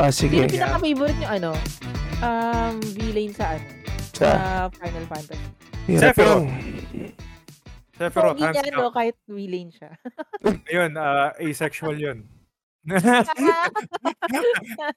[0.00, 0.56] Ah, Sino sige.
[0.56, 1.52] pinaka-favorite niyo ano,
[2.24, 3.68] um, villain sa ano,
[4.16, 5.46] sa Sa Final Fantasy?
[5.84, 6.48] hirap Sephiroth.
[8.00, 8.92] Sephiroth, Pogi hands ano, down.
[8.96, 9.90] kahit villain siya.
[10.72, 12.24] Ayun, ah, asexual yun.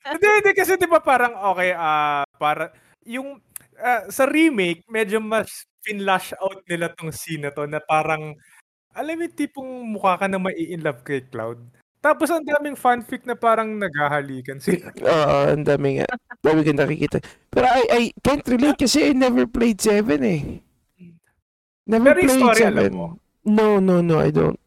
[0.08, 2.72] Hindi, hindi kasi 'di ba parang okay, ah, para
[3.04, 3.44] yung
[3.76, 8.40] ah, sa remake medyo mas finlash out nila 'tong scene na 'to na parang
[8.96, 11.60] alam mo yung tipong mukha ka na mai-inlove kay Cloud.
[12.04, 14.92] Tapos ang daming fanfic na parang naghahalikan sila.
[15.08, 16.08] Oo, ang dami nga.
[16.44, 17.24] Dami kang nakikita.
[17.48, 20.60] Pero I, I can't relate kasi I never played 7 eh.
[21.88, 22.92] Never Pero played story alam 7.
[22.92, 23.08] mo?
[23.48, 24.60] No, no, no, I don't.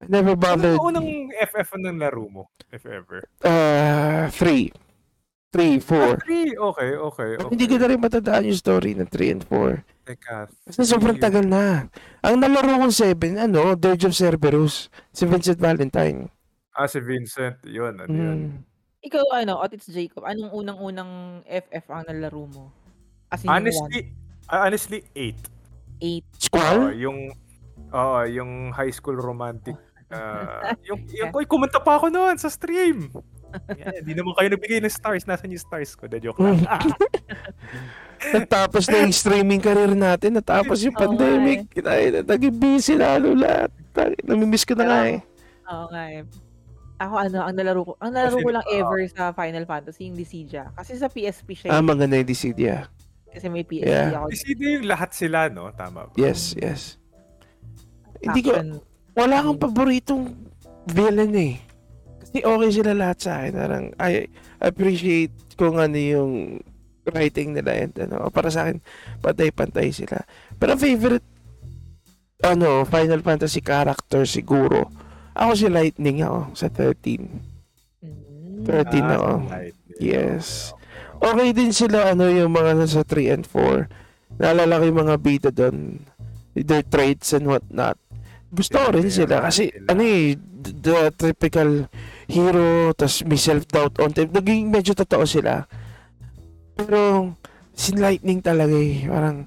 [0.00, 0.76] I never Ano bothered.
[0.76, 3.24] ang unang FF ng laro mo, if ever?
[3.40, 4.68] Uh, 3.
[5.52, 5.96] 3, 4.
[5.96, 7.50] Ah, 3, okay, okay, okay.
[7.50, 9.80] Hindi ko na rin matandaan yung story ng 3 and 4.
[10.06, 10.36] Teka,
[10.68, 11.88] Kasi sobrang tagal na.
[12.20, 14.86] Ang nalaro kong 7, ano, Dirge of Cerberus.
[15.10, 16.28] Si Vincent Valentine.
[16.80, 18.38] Ah, si Vincent, yun, ano yun.
[18.56, 18.64] Mm.
[19.04, 22.64] Ikaw ano, Otis Jacob, anong unang-unang FF ang nalaro mo?
[23.28, 24.00] As in yung one, Honestly,
[24.48, 25.36] ah, honestly, 8.
[26.00, 26.24] eight.
[26.24, 26.96] Oo, Squall?
[26.96, 27.28] yung
[27.92, 29.76] oo, yung high school romantic
[30.16, 33.12] ah, yung yung koy kumanta pa ako noon sa stream.
[34.00, 35.28] Hindi naman kayo nagbigay ng stars.
[35.28, 36.08] Nasaan yung stars ko?
[36.08, 36.64] The joke lang.
[38.34, 40.38] Natapos na yung streaming career natin.
[40.38, 41.66] Natapos yung Oo nga pandemic.
[41.82, 43.74] Ay, naging busy lalo lahat.
[44.22, 45.18] Namimiss ko na nga eh.
[45.66, 46.22] Oo nga eh.
[47.00, 50.20] Ako ano, ang nalaro ko, ang nalaro ko lang ah, ever sa Final Fantasy, yung
[50.20, 50.68] Dissidia.
[50.76, 52.92] Kasi sa PSP siya, Ah, maganda yung Dissidia.
[53.30, 54.20] kasi may PSP Yeah.
[54.20, 54.28] ako.
[54.28, 55.72] Kasi yung lahat sila, no?
[55.72, 56.14] Tama ba?
[56.14, 57.00] Yes, yes.
[58.20, 58.52] Hindi ko,
[59.16, 60.24] wala kang paboritong
[60.84, 61.54] villain eh.
[62.20, 63.52] Kasi okay sila lahat sa akin.
[63.56, 64.28] Parang, I
[64.60, 66.60] appreciate kung ano yung
[67.08, 68.28] writing nila and ano.
[68.28, 68.76] Para sa akin,
[69.18, 70.20] pantay-pantay sila.
[70.60, 71.24] Pero favorite,
[72.44, 74.90] ano, Final Fantasy character siguro.
[75.34, 77.26] Ako si Lightning ako sa 13.
[78.02, 78.66] Mm.
[78.66, 79.30] 13 Ah, ako.
[79.48, 79.76] right.
[80.00, 80.72] Yes.
[81.20, 83.86] Okay din sila ano yung mga nasa 3 and 4.
[84.40, 86.00] Naalala ko yung mga bida doon.
[86.56, 88.00] Their traits and whatnot.
[88.50, 91.86] Gusto ko rin sila kasi ano eh, the, typical
[92.26, 94.32] hero, tas may self-doubt on time.
[94.32, 95.66] Naging medyo totoo sila.
[96.74, 97.30] Pero,
[97.76, 99.06] si Lightning talaga eh.
[99.06, 99.46] Parang,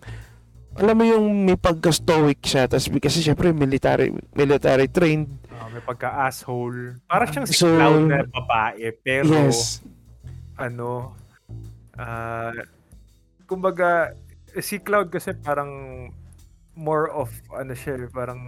[0.77, 5.29] alam mo yung may pagka-stoic siya, tas kasi syempre military, military trained.
[5.73, 7.01] May pagka-asshole.
[7.09, 8.93] Parang siyang si So, Cloud na babae.
[9.01, 9.81] Pero, yes.
[10.55, 11.17] ano,
[11.97, 12.53] ah,
[13.49, 14.13] kumbaga,
[14.61, 16.13] si Cloud kasi parang
[16.77, 18.39] more of, ano siya, parang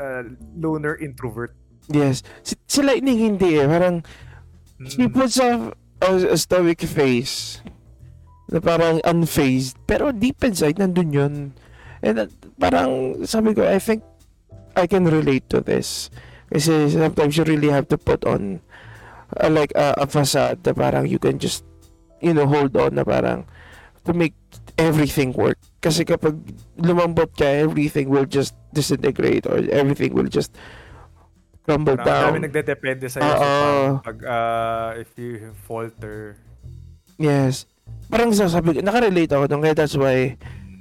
[0.00, 0.24] ah,
[0.56, 1.52] loner introvert.
[1.92, 2.24] Yes.
[2.40, 3.68] Si, si Lightning hindi eh.
[3.68, 4.00] Parang,
[4.80, 5.12] Mm.
[5.12, 7.60] puts a, a, a stoic face
[8.48, 9.76] na parang unfazed.
[9.84, 11.34] Pero deep inside, nandun yun.
[12.00, 14.00] And uh, parang, sabi ko, I think
[14.72, 16.08] I can relate to this.
[16.50, 18.58] Kasi sometimes you really have to put on
[19.38, 21.62] uh, like a, a facade na parang you can just,
[22.18, 23.46] you know, hold on na parang
[24.04, 24.34] to make
[24.74, 25.58] everything work.
[25.78, 26.36] Kasi kapag
[26.76, 30.50] lumambot ka, everything will just disintegrate or everything will just
[31.62, 32.30] crumble Parang ang down.
[32.34, 33.30] dami nagdedepende sa'yo.
[33.30, 33.38] Oo.
[33.38, 36.36] So, pag, ah, if you falter,
[37.20, 37.68] Yes.
[38.08, 39.60] Parang sasabi ko, nakarelate ako doon.
[39.60, 40.40] Kaya that's why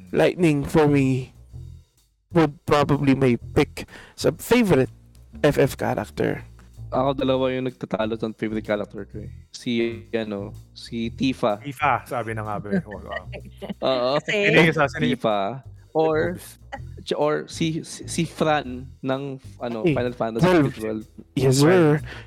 [0.09, 1.35] Lightning for me
[2.31, 3.85] would probably my pick
[4.15, 4.89] sa favorite
[5.41, 6.43] FF character.
[6.89, 9.29] Ako dalawa yung nagtatalo sa favorite character ko eh.
[9.53, 11.61] Si, ano, si Tifa.
[11.61, 12.67] FIFA, sabi na nga ba.
[12.73, 12.81] eh.
[13.85, 14.17] Oo.
[14.17, 14.33] Kasi,
[14.97, 15.61] Tifa.
[15.93, 16.37] Or,
[17.13, 19.21] or si, si, si Fran ng
[19.57, 21.05] ano, Ay, Final Fantasy Twelve.
[21.07, 21.37] 12.
[21.39, 21.83] Yes, sir.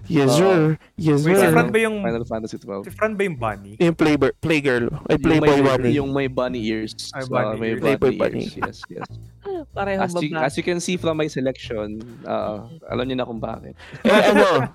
[0.08, 0.38] Yes, Oo.
[0.40, 0.60] sir.
[0.96, 1.52] Yes, Wait, si sir.
[1.52, 2.90] Fran ba yung, Final Fantasy si 12.
[2.96, 3.72] Fran ba yung bunny?
[3.76, 4.86] Yung playgirl, playgirl.
[5.06, 5.90] Ay, Yung playboy may, bunny.
[5.92, 6.92] Yung may bunny ears.
[7.12, 7.82] Ay, So, bunny may ears.
[7.84, 8.44] Playboy bunny, bunny.
[8.48, 8.56] ears.
[8.56, 9.08] Yes, yes.
[9.76, 13.38] parehong As you, as you can see from my selection, uh, alam niyo na kung
[13.38, 13.76] bakit.
[14.02, 14.70] Eh, ano?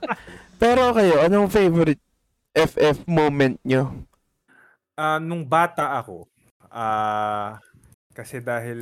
[0.58, 2.02] Pero kayo, anong favorite
[2.54, 3.94] FF moment nyo?
[4.98, 6.26] Ah, nung bata ako,
[6.68, 7.62] ah,
[8.18, 8.80] kasi dahil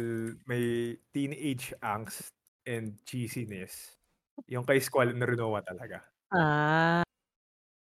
[0.48, 2.32] may teenage angst
[2.64, 4.00] and cheesiness,
[4.48, 6.00] yung kay Squall na Rinoa talaga.
[6.32, 7.04] Ah,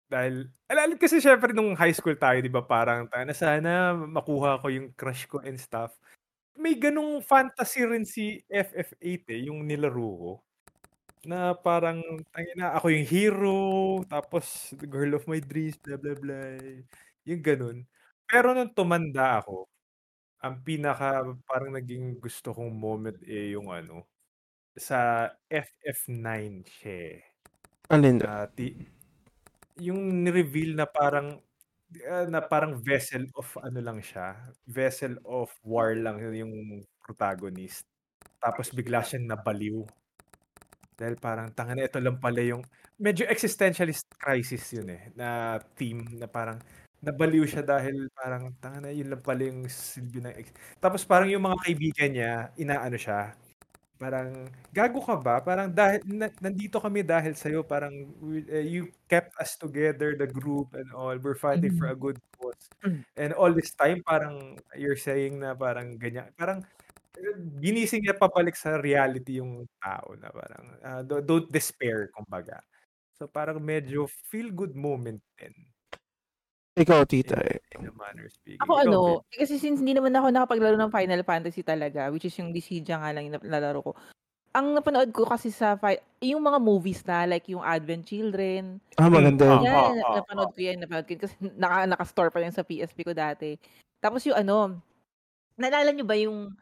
[0.07, 4.71] Dahil, alam kasi syempre nung high school tayo, di ba, parang na sana makuha ko
[4.71, 5.91] yung crush ko and stuff.
[6.57, 10.31] May ganung fantasy rin si FF8 eh, yung nilaro ko.
[11.27, 11.99] Na parang,
[12.57, 13.57] na ako yung hero,
[14.07, 16.57] tapos the girl of my dreams, blah blah blah.
[17.27, 17.77] Yung ganun.
[18.29, 19.67] Pero nung tumanda ako,
[20.43, 24.05] ang pinaka parang naging gusto kong moment eh yung ano,
[24.77, 27.19] sa FF9 siya eh.
[27.89, 28.21] Alin?
[28.21, 28.75] Na ti
[29.77, 31.37] yung ni-reveal na parang
[32.09, 37.85] ah, na parang vessel of ano lang siya, vessel of war lang yung protagonist.
[38.41, 39.85] Tapos bigla siyang nabaliw.
[40.97, 42.65] Dahil parang tanga na ito lang pala yung
[42.97, 46.57] medyo existentialist crisis yun eh na theme na parang
[47.03, 51.29] nabaliw siya dahil parang tanga na yun lang pala yung silbi ng ex- Tapos parang
[51.29, 53.37] yung mga kaibigan niya, inaano siya.
[53.97, 55.41] Parang gago ka ba?
[55.41, 60.29] Parang dahil na- nandito kami dahil sa parang we- eh, you kept us together, the
[60.29, 61.17] group and all.
[61.17, 62.61] We're fighting for a good cause.
[62.85, 63.01] Mm.
[63.17, 66.29] And all this time parang you're saying na parang ganyan.
[66.37, 66.61] Parang
[67.61, 70.65] ginising niya pabalik sa reality yung tao na parang
[71.09, 72.61] do- don't despair kumbaga.
[73.17, 75.53] So parang medyo feel good moment din
[76.77, 77.41] Ikaw, tita.
[77.41, 77.59] in, eh.
[77.73, 78.61] in a manner speaking.
[78.61, 79.33] Ako Ikaw, ano, Bill?
[79.33, 83.01] eh, kasi since hindi naman ako nakapaglaro ng Final Fantasy talaga, which is yung Dissidia
[83.01, 83.91] nga lang yung nalaro ko.
[84.53, 89.09] Ang napanood ko kasi sa fi- yung mga movies na like yung Advent Children, Ah,
[89.09, 89.45] maganda.
[89.47, 89.63] Ah, yun.
[89.63, 92.53] yan, ah, na- ah, napanood ko yan, napanood ko yun kasi naka, naka-store pa yan
[92.53, 93.57] sa PSP ko dati.
[93.97, 94.77] Tapos yung ano,
[95.55, 96.53] naalala nyo ba yung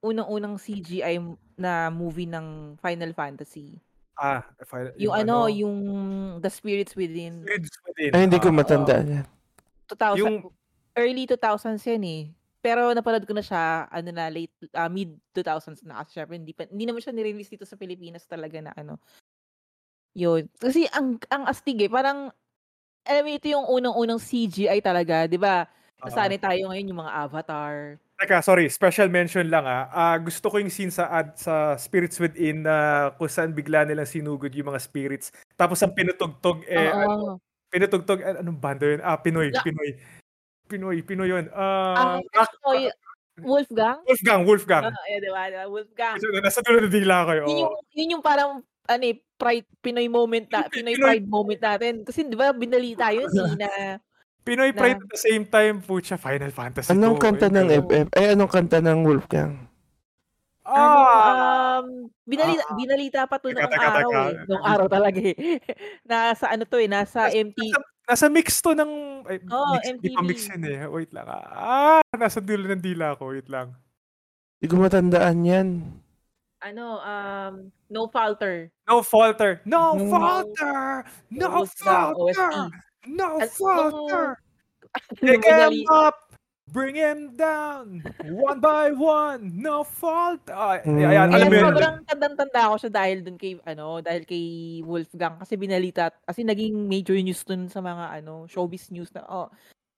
[0.00, 1.18] unang-unang CGI
[1.56, 3.78] na movie ng Final Fantasy?
[4.14, 5.76] Ah, if I- Yung, ano, yung
[6.38, 7.42] The Spirits Within.
[7.42, 8.10] Spirits Within.
[8.14, 9.26] Ay, hindi ko Ah, matanda yan.
[9.88, 10.50] 2000, Yung-
[10.96, 12.22] early 2000s yan eh.
[12.60, 16.50] Pero napanood ko na siya, ano na, late, ah, mid 2000s na kasi syempre, hindi,
[16.50, 18.98] pa, hindi naman siya nirelease dito sa Pilipinas talaga na ano.
[20.16, 20.48] Yun.
[20.58, 22.32] Kasi ang, ang astig eh, parang,
[23.06, 25.62] alam mo, ito yung unang-unang CGI talaga, di ba?
[25.62, 26.06] ah.
[26.08, 27.96] Nasanay tayo ngayon yung mga avatar.
[28.16, 29.92] Teka, sorry, special mention lang ah.
[29.92, 34.08] Ah, gusto ko yung scene sa ad sa Spirits Within na kung saan bigla nilang
[34.08, 35.28] sinugod yung mga spirits.
[35.52, 37.30] Tapos ang pinutugtog eh ano, Oo.
[37.68, 39.00] Pinutugtog eh, anong banda yun?
[39.00, 39.90] Ah, Pinoy, Na- Pinoy.
[40.64, 41.46] Pinoy, Pinoy yun.
[41.50, 42.90] Ah, Ah, ano, y-
[43.38, 44.00] Wolfgang?
[44.02, 44.84] Wolfgang, Wolfgang.
[44.86, 45.42] Oo, eh, di ba?
[45.46, 45.66] di ba?
[45.66, 46.16] Wolfgang.
[46.16, 47.44] So, nasa dulo ng dila kayo.
[47.44, 48.50] Yun yung, yun yung parang,
[48.82, 51.94] ano eh, pride, Pinoy moment na, Pinoy Pinoy- pride moment natin.
[52.00, 53.70] Kasi di ba, binalita yun eh, na,
[54.40, 57.20] Pinoy na- Pride at the same time, pucha, Final Fantasy Anong to.
[57.20, 57.82] kanta ng Ayun.
[57.84, 58.06] FF?
[58.14, 59.52] Eh, anong kanta ng Wolfgang?
[60.68, 61.78] Ano, Ah!
[61.78, 61.86] um,
[62.22, 62.74] binalita, Ah.
[62.74, 64.34] binalita pa to noong araw eh.
[64.44, 65.36] Noong araw talaga eh.
[66.10, 67.58] nasa ano to eh, nasa MT.
[67.58, 68.92] Nasa, nasa mix to ng...
[69.24, 70.26] Ay, Oo, mix, Di pa MTV.
[70.26, 70.80] mix yun eh.
[70.86, 71.26] Wait lang.
[71.28, 73.30] Ah, nasa dulo ng dila ko.
[73.30, 73.74] Wait lang.
[74.58, 75.68] Hindi ko matandaan yan.
[76.58, 77.54] Ano, um,
[77.86, 78.72] No Falter.
[78.88, 79.62] No falter.
[79.62, 80.10] No No.
[80.10, 81.04] falter.
[81.30, 82.50] No falter.
[83.06, 84.26] No falter.
[85.22, 86.25] nung Pick him up.
[86.66, 88.02] Bring him down.
[88.26, 89.54] One by one.
[89.54, 90.42] No fault.
[90.50, 90.98] Ah, Mm.
[90.98, 91.66] ayan, alam mo yun.
[91.70, 94.44] sobrang tandang-tanda ako siya dahil dun kay, ano, dahil kay
[94.82, 95.38] Wolfgang.
[95.38, 99.46] Kasi binalita, kasi naging major news dun sa mga, ano, showbiz news na, oh,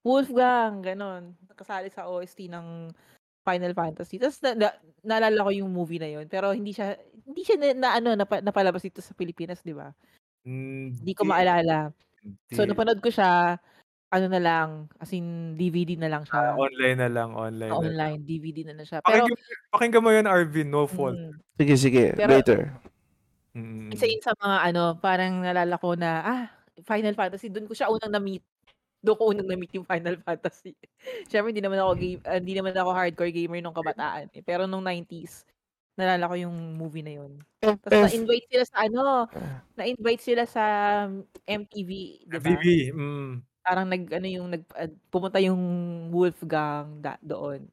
[0.05, 1.33] Wolfgang, ganon.
[1.49, 2.93] Nakasali sa OST ng
[3.49, 4.21] Final Fantasy.
[4.21, 4.69] Tapos, na, na,
[5.01, 6.29] naalala ko yung movie na yun.
[6.29, 9.89] Pero hindi siya, hindi siya na, na ano, napa, napalabas dito sa Pilipinas, di ba?
[10.45, 11.97] Hindi ko maalala.
[12.53, 12.77] So, Hindi.
[12.77, 13.57] napanood ko siya,
[14.09, 16.41] ano na lang, as in, DVD na lang Ah, siya.
[16.55, 17.31] online na lang.
[17.31, 17.69] Online.
[17.69, 17.85] na lang.
[17.85, 18.99] online, DVD na lang siya.
[19.01, 19.39] Pero, Pakinggan,
[19.71, 20.69] pakinggan mo yun, Arvin.
[20.69, 21.13] No fault.
[21.15, 22.05] mm, Sige, sige.
[22.15, 22.61] Pero- Later.
[23.53, 23.91] Mm.
[23.91, 26.43] isa yun sa mga ano, parang nalala ko na, ah,
[26.81, 28.45] Final Fantasy, doon ko siya unang na-meet.
[28.99, 30.73] Doon ko unang na-meet yung Final Fantasy.
[31.27, 34.31] Siyempre, hindi naman ako game, ah, hindi naman ako hardcore gamer nung kabataan.
[34.31, 34.41] Eh.
[34.41, 35.43] Pero nung 90s,
[35.99, 37.43] nalala ko yung movie na yun.
[37.59, 38.15] Tapos FF.
[38.15, 39.59] na-invite sila sa ano, Ah.
[39.75, 40.65] na-invite sila sa
[41.43, 41.91] MTV,
[42.23, 42.47] di ba?
[42.47, 42.65] MTV.
[42.95, 43.33] Mm.
[43.69, 45.61] Parang nag, ano yung, nag, ah, pumunta yung
[46.09, 47.69] Wolfgang da, doon.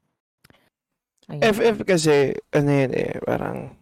[1.26, 1.40] Ayun.
[1.40, 3.72] FF kasi, ano yan eh, parang,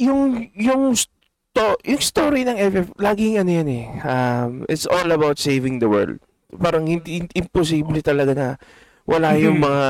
[0.00, 5.36] yung, yung, sto, yung story ng FF, laging ano yan eh, um, it's all about
[5.36, 6.16] saving the world.
[6.56, 8.48] Parang hindi, imposible talaga na
[9.04, 9.66] wala yung Mhm.
[9.68, 9.88] mga,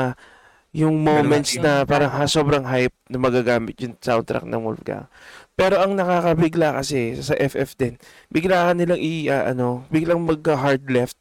[0.75, 5.07] yung moments Yung na parang ha, sobrang hype na magagamit yung soundtrack ng Wolfgang.
[5.55, 7.95] Pero ang nakakabigla kasi sa FF din,
[8.27, 11.15] bigla ka nilang i, ah, ano, biglang magka-hard left.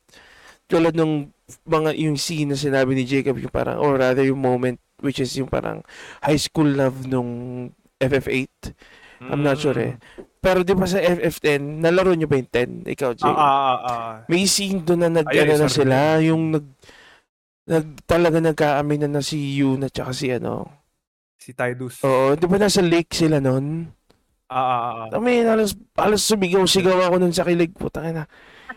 [0.66, 1.30] Tulad nung
[1.70, 5.30] mga yung scene na sinabi ni Jacob yung parang or rather yung moment which is
[5.38, 5.84] yung parang
[6.24, 8.74] high school love nung FF8
[9.24, 9.96] I'm not sure eh.
[10.40, 13.28] Pero di ba sa FF10 nalaro nyo ba yung 10 ikaw Ah, Jay?
[13.30, 14.14] Ah, ah, ah.
[14.28, 16.66] may scene doon na nag Ayun, ano na sila yung nag
[17.64, 20.68] nag talaga nagkaamin na na si Yuna tsaka si ano?
[21.38, 22.04] Si Tidus.
[22.04, 23.88] oo di ba nasa lake sila noon
[24.54, 25.08] Ah, ah, ah, ah.
[25.10, 27.74] I mean, halos, halos sumigaw-sigaw ako nun sa kilig.
[27.74, 28.30] Putang ina.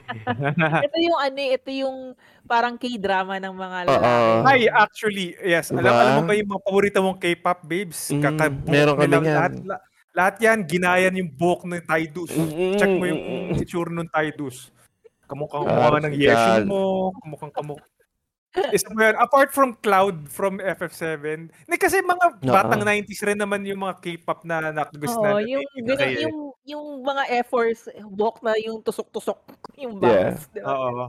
[0.87, 2.17] ito yung ano, eh, ito yung
[2.49, 3.93] parang K-drama ng mga Oo.
[3.93, 4.49] lalaki.
[4.49, 5.69] Ay, actually, yes.
[5.69, 6.01] Alam, Diba?
[6.01, 8.09] alam mo ba yung mga paborito mong K-pop babes?
[8.09, 9.27] Mm, Kakabuhok meron kami niyan.
[9.29, 9.83] Lahat, la-
[10.17, 12.33] lahat yan, ginayan yung buhok ng Tidus.
[12.81, 13.21] Check mo yung
[13.53, 13.61] Mm.
[13.61, 14.73] itsura ng Tidus.
[15.27, 17.13] Kamukhang Ah, mukha ng Yeshin mo.
[17.21, 17.83] Kamukhang kamuk...
[18.73, 19.17] Isa mo yan.
[19.17, 21.49] Apart from Cloud from FF7.
[21.65, 22.49] Na kasi mga Oo.
[22.49, 25.45] batang 90s rin naman yung mga K-pop na Oo, nakagustuhan.
[25.45, 29.39] yung, ganun, yung, yung mga efforts, walk na yung tusok-tusok,
[29.83, 30.33] yung Yeah.
[30.33, 30.49] bounce.
[30.51, 30.67] di ba?
[30.69, 31.05] Oo.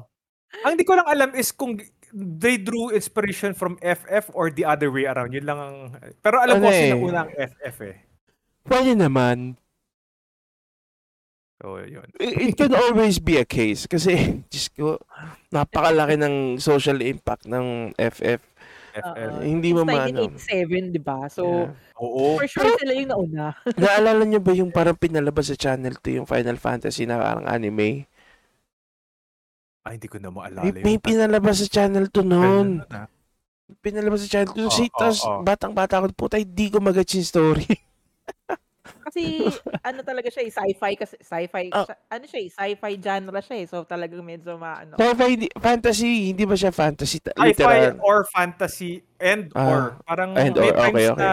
[0.63, 1.75] Ang di ko lang alam is kung
[2.15, 5.35] they drew inspiration from FF or the other way around.
[5.35, 5.75] Yun lang ang...
[6.23, 6.91] Pero alam ko Ano kasi eh.
[6.95, 7.95] nauna ang FF eh.
[8.63, 9.59] pwede naman.
[11.57, 12.05] So, yun.
[12.21, 14.13] It, it can always be a case kasi
[14.53, 15.01] Diyos ko,
[15.49, 18.41] napakalaki ng social impact ng FF.
[18.97, 19.33] FL.
[19.37, 19.45] Oo.
[19.45, 20.29] Hindi mo maano.
[20.37, 21.25] 1987, di ba?
[21.29, 21.73] So, Yeah.
[21.97, 22.37] Oo.
[22.37, 23.57] for sure sila yung nauna.
[23.81, 28.05] Naalala niyo ba yung parang pinalabas sa Channel 2 yung Final Fantasy na parang anime?
[29.81, 32.85] Ay, hindi ko na maalala May, may pinalabas sa Channel 2 noon.
[33.81, 34.61] Pinalabas sa Channel 2.
[34.61, 35.41] Oo, si, oo, tapos oo.
[35.41, 37.65] batang-bata ako, puta, hindi ko magets yung story.
[39.07, 39.39] Kasi
[39.81, 41.87] ano talaga siya eh, sci-fi kasi sci-fi Ah.
[41.87, 43.65] siya- ano siya eh, sci-fi genre siya eh.
[43.65, 44.99] So talagang medyo maano.
[44.99, 47.23] Sci-fi, hindi- fantasy, hindi ba siya fantasy?
[47.23, 48.03] ta- Sci-fi Literal.
[48.03, 49.79] or fantasy and Ah, or.
[50.03, 51.23] Parang and may or, times okay, okay.
[51.23, 51.31] na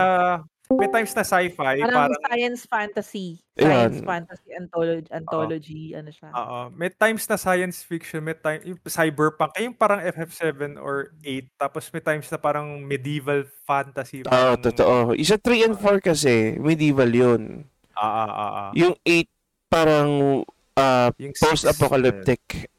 [0.72, 3.36] may times na sci-fi, Parang, parang science fantasy.
[3.52, 6.32] Science fantasy anthology, anthology ano siya.
[6.32, 6.58] Oo.
[6.72, 11.92] May times na science fiction, may time yung cyberpunk, yung parang FF7 or 8, tapos
[11.92, 14.24] may times na parang medieval fantasy.
[14.24, 14.94] Oo, parang- totoo.
[15.12, 17.68] Isa 3 and 4 kasi, medieval yun.
[17.92, 18.70] Ah, ah, ah, ah.
[18.72, 19.28] Yung 8,
[19.68, 20.42] parang
[20.74, 22.72] ah, Yung six, post-apocalyptic.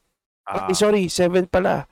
[0.49, 0.67] ah.
[0.67, 1.85] Ay, sorry, 7 pala.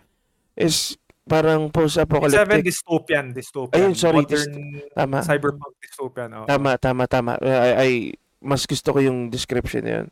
[0.57, 2.63] Is parang Seven post-apocalyptic.
[2.63, 3.75] dystopian, dystopian.
[3.79, 4.53] Ayun, sorry, Modern
[4.91, 5.19] Tama.
[5.23, 6.29] cyberpunk dystopian.
[6.35, 6.45] oo.
[6.45, 7.31] Tama, tama, tama.
[7.39, 7.93] Ay, ay,
[8.43, 10.07] mas gusto ko yung description na yun.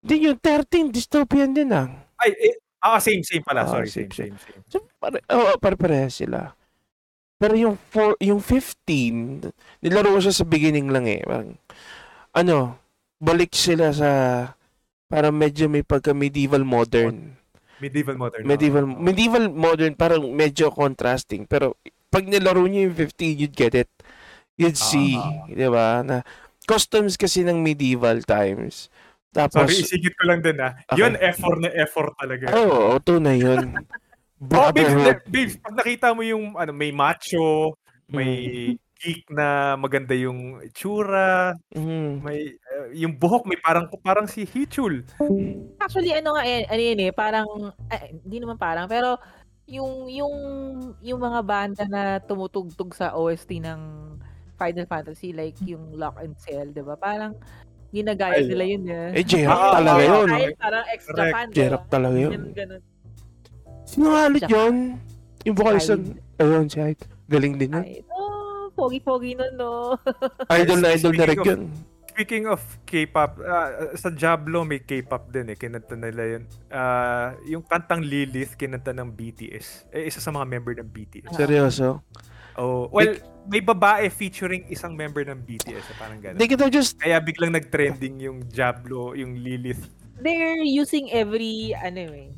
[0.00, 1.88] Din yung 13, dystopian din ah.
[2.18, 3.68] Ay, eh, ah, same, same pala.
[3.68, 4.62] Ah, Sorry, same, same, same, same.
[4.72, 6.56] So, pare, oo, pare-parehas sila.
[7.38, 11.22] Pero yung four, yung 15, nilaro ko siya sa beginning lang eh.
[11.22, 11.54] Parang,
[12.34, 12.82] ano,
[13.22, 14.10] balik sila sa
[15.08, 17.37] parang medyo may pagka medieval modern.
[17.78, 18.42] Medieval modern.
[18.44, 18.98] Medieval Oo.
[18.98, 23.90] medieval modern parang medyo contrasting pero pag nilaro niyo yung 15 you'd get it.
[24.58, 25.46] You'd see, Ah.
[25.46, 26.02] 'di ba?
[26.02, 26.16] Na
[26.66, 28.90] customs kasi ng medieval times.
[29.30, 30.74] Tapos Sorry, isigit ko lang din ah.
[30.88, 30.98] Okay.
[30.98, 32.48] Yun, effort na effort talaga.
[32.56, 33.72] Oo, oh, tunay yun.
[34.38, 34.94] Oh, babes,
[35.26, 37.74] babes, pag nakita mo yung ano, may macho,
[38.06, 38.30] may
[38.70, 38.87] Hmm.
[38.98, 42.22] Geek na maganda yung itsura, Mhm.
[42.22, 45.06] may uh, yung buhok may parang parang si Hichul.
[45.78, 47.48] Actually ano nga eh, ano yun eh, parang
[47.94, 49.14] eh, hindi naman parang pero
[49.70, 50.34] yung yung
[50.98, 53.80] yung mga banda na tumutugtog sa OST ng
[54.58, 56.98] Final Fantasy like yung Lock and Cell, 'di ba?
[56.98, 57.38] Parang
[57.94, 59.16] ginagaya Ay, nila yun eh.
[59.16, 60.28] Eh, J-Rock Ah, talaga ah, yun.
[60.28, 61.32] Dahil parang extra Correct.
[61.32, 62.32] fan, J-Rock talaga yun.
[62.34, 62.82] Ganun, ganun.
[63.88, 64.74] Sino nga ulit yun?
[65.48, 66.04] Yung vocalist ng...
[66.36, 67.04] Ayun, si Hyde.
[67.32, 67.84] Galing din yun.
[67.88, 68.17] Ay, oh,
[68.78, 69.98] pogi-pogi nun, no?
[70.62, 71.62] Idol na idol na rin Speaking of- yun.
[72.18, 76.42] Speaking of K-pop, ah, sa Diablo may K-pop din eh, kinanta nila yun.
[76.66, 79.86] Ah, yung kantang Lilith kinanta ng BTS.
[79.94, 81.30] Eh, isa sa mga member ng BTS.
[81.30, 82.02] Seryoso.
[82.58, 83.14] Oh, well,
[83.46, 86.42] may babae featuring isang member ng BTS, eh, parang gano'n.
[86.42, 86.98] They have just...
[86.98, 89.86] Kaya biglang nag-trending yung Diablo, yung Lilith.
[90.18, 92.34] They're using every, ano eh,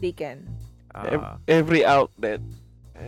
[0.00, 0.48] they can.
[0.96, 2.40] Ah, Every outlet.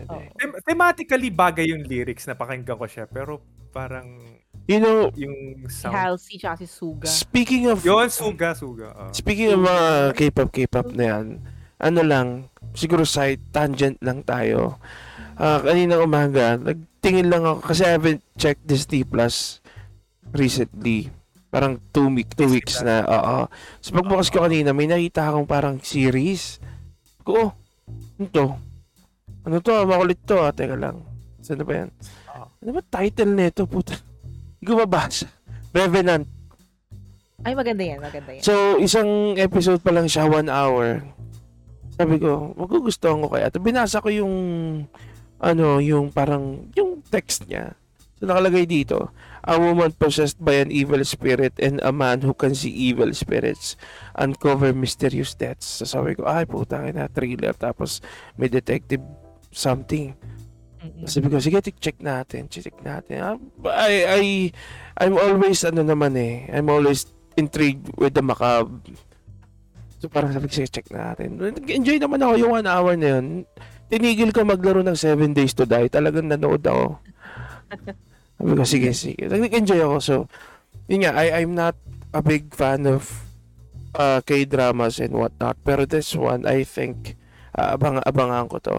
[0.09, 0.19] Oh.
[0.35, 3.39] them- thematically bagay yung lyrics, napakinggan ko siya, pero
[3.71, 5.93] parang You know, yung sound.
[5.93, 7.05] Halsey tsaka si Suga.
[7.05, 7.85] speaking of...
[7.85, 8.89] Yun, suga, suga.
[8.97, 9.11] ah.
[9.13, 9.85] Speaking of mga
[10.17, 11.25] K-pop, K-pop na yan,
[11.77, 12.27] ano lang,
[12.73, 14.81] siguro side tangent lang tayo.
[15.37, 19.61] Ah, kanina umaga, nagtingin lang ako kasi I haven't checked Disney Plus
[20.33, 21.11] recently.
[21.53, 23.05] Parang two, week, two weeks na.
[23.05, 23.37] Oo.
[23.83, 26.57] So pagbukas ko kanina, may nakita akong parang series.
[27.21, 27.49] Ko, oh,
[28.17, 28.45] ano to?
[29.45, 29.85] Ano to?
[29.85, 30.49] Makulit to ah.
[30.49, 31.05] Teka lang.
[31.45, 31.89] Saan na ba yan?
[32.25, 32.49] Ah.
[32.65, 33.69] Ano ba title nito?
[33.69, 33.93] Puta.
[34.57, 35.29] Hindi ko mabasa.
[35.77, 36.25] Revenant.
[37.45, 38.41] Ay, maganda yan, maganda yan.
[38.41, 41.05] So, isang episode pa lang siya, one hour.
[41.93, 43.53] Sabi ko, magugustuhan ko kaya.
[43.53, 44.33] At binasa ko yung,
[45.37, 47.77] ano, yung parang, yung text niya.
[48.17, 49.13] So, nakalagay dito,
[49.45, 53.77] a woman possessed by an evil spirit and a man who can see evil spirits
[54.17, 55.67] uncover mysterious deaths.
[55.67, 57.53] So, sabi ko, ay, puta na, thriller.
[57.53, 58.01] Tapos,
[58.41, 59.05] may detective
[59.55, 60.11] something.
[60.83, 61.07] Mm-mm.
[61.07, 63.17] Sabi ko, sige, check natin, check natin.
[63.23, 63.39] Ah,
[63.87, 64.21] I, I,
[64.99, 67.09] I'm always, ano naman eh, I'm always
[67.39, 68.83] intrigued with the macabre.
[70.03, 71.39] So parang sabi ko, sige, check natin.
[71.65, 73.47] Enjoy naman ako yung one hour na yun.
[73.89, 75.89] Tinigil ko maglaro ng 7 Days to Die.
[75.89, 76.99] Talagang nanood ako.
[78.37, 79.25] sabi ko, sige, sige.
[79.25, 79.97] Nag-enjoy ako.
[80.03, 80.15] So,
[80.85, 81.73] yun nga, I, I'm not
[82.13, 83.09] a big fan of
[83.97, 85.57] uh, K-dramas and whatnot.
[85.65, 87.17] Pero this one, I think,
[87.57, 88.77] uh, abang abangan ko to.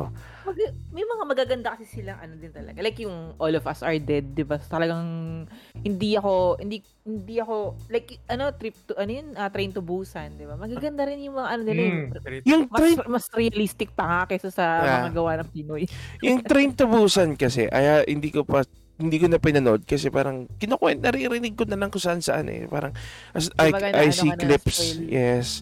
[0.57, 2.81] Mag- may mga magaganda kasi silang ano din talaga.
[2.81, 4.57] Like yung All of Us Are Dead, 'di ba?
[4.57, 5.05] Talagang
[5.85, 10.41] hindi ako hindi hindi ako like ano trip to ano yun, ah, Train to Busan,
[10.41, 10.57] 'di ba?
[10.57, 12.41] Magaganda rin yung mga ano nila yung Mm.
[12.49, 14.97] Yung mas train, mas realistic pa nga kaysa sa Yeah.
[15.05, 15.85] mga gawa ng Pinoy.
[16.27, 18.65] yung train to Busan kasi, ay hindi ko pa
[18.97, 22.65] hindi ko na pinanood kasi parang kinukwent, naririnig ko na lang kung saan saan eh.
[22.65, 22.97] Parang,
[23.37, 24.79] as, I, Kumbaga, I naano see clips.
[25.05, 25.61] Yes.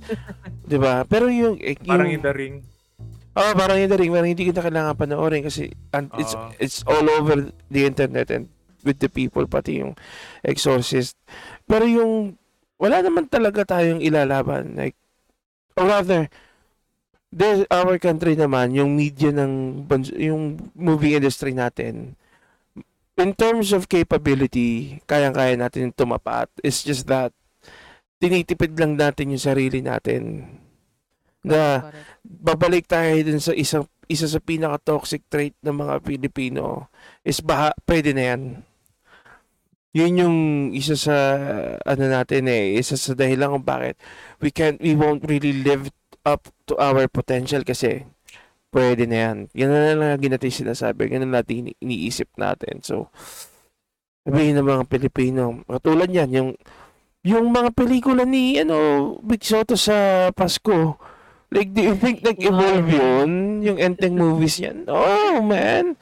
[0.63, 2.63] 'Di ba Pero yung, eh, yung Parang in the ring.
[3.35, 4.14] Oh, parang yun na rin.
[4.14, 6.55] Parang hindi ko na kailangan panoorin kasi and it's Oo.
[6.62, 8.47] it's all over the internet and
[8.85, 9.97] with the people, pati yung
[10.45, 11.17] Exorcist.
[11.64, 12.37] Pero yung,
[12.76, 14.76] wala naman talaga tayong ilalaban.
[14.76, 14.95] Like,
[15.75, 16.29] or rather,
[17.33, 19.88] there's our country naman, yung media ng,
[20.21, 22.14] yung movie industry natin,
[23.17, 26.53] in terms of capability, kayang-kaya natin tumapat.
[26.62, 27.33] It's just that,
[28.21, 30.47] tinitipid lang natin yung sarili natin.
[31.45, 32.09] Na, Correct.
[32.25, 36.93] babalik tayo dun sa isang isa sa pinaka-toxic trait ng mga Pilipino
[37.25, 38.43] is baha, pwede na yan.
[39.95, 40.39] Yun yung
[40.75, 41.17] isa sa
[41.87, 43.95] ano natin eh, isa sa dahilan kung bakit
[44.43, 45.89] we can't, we won't really live
[46.27, 48.03] up to our potential kasi
[48.75, 49.37] pwede na yan.
[49.55, 51.07] Yan na lang lagi natin sinasabi.
[51.15, 52.83] Yan na natin ini- iniisip natin.
[52.83, 53.09] So,
[54.27, 56.51] sabihin ng mga Pilipino, katulad yan, yung
[57.25, 61.01] yung mga pelikula ni ano Big Soto sa Pasko
[61.55, 63.31] like do you think nag-evolve yun?
[63.63, 65.95] Yung Enteng movies yan oh man.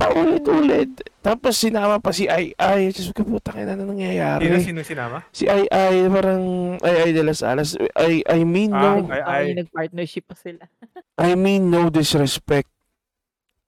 [0.00, 0.88] Paulit-ulit.
[1.20, 4.48] Tapos sinama pa si Ai Ai Diyos ko puta kaya na Sino, nangyayari?
[4.64, 5.20] Sino sinama?
[5.28, 6.44] si Ai Ai parang
[6.80, 7.76] Ai Ai de las Alas.
[7.92, 9.44] I, I mean Ah, no ay, ay.
[9.60, 10.64] nag-partnership pa sila.
[11.20, 12.72] I mean no disrespect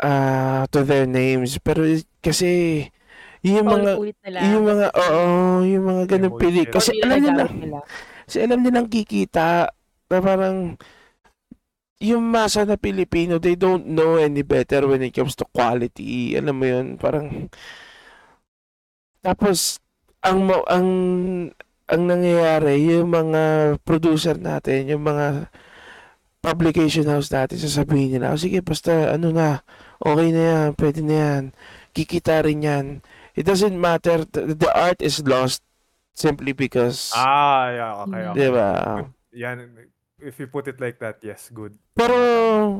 [0.00, 1.60] uh, to their names.
[1.60, 1.84] Pero
[2.24, 2.86] kasi
[3.44, 4.00] yung mga
[4.48, 5.20] yung mga oo
[5.66, 6.42] yung mga ganung Emoji.
[6.48, 6.62] pili.
[6.64, 7.44] Kasi alam nila.
[8.24, 9.68] Kasi alam nilang kikita.
[10.08, 10.80] Na parang
[12.02, 16.34] yung masa na Pilipino, they don't know any better when it comes to quality.
[16.34, 17.46] Alam mo yun, parang
[19.22, 19.78] tapos
[20.26, 20.88] ang ang
[21.86, 23.42] ang nangyayari yung mga
[23.86, 25.46] producer natin, yung mga
[26.42, 29.62] publication house natin, sasabihin nila, "Oh, sige, basta ano na,
[30.02, 31.42] okay na yan, pwede na yan,
[31.94, 32.86] kikita rin yan.
[33.38, 35.62] It doesn't matter, the, art is lost
[36.18, 38.36] simply because, Ah, yeah, okay, okay.
[38.42, 38.70] di ba?
[39.32, 39.70] Yan,
[40.22, 41.74] if you put it like that, yes, good.
[41.98, 42.14] Pero,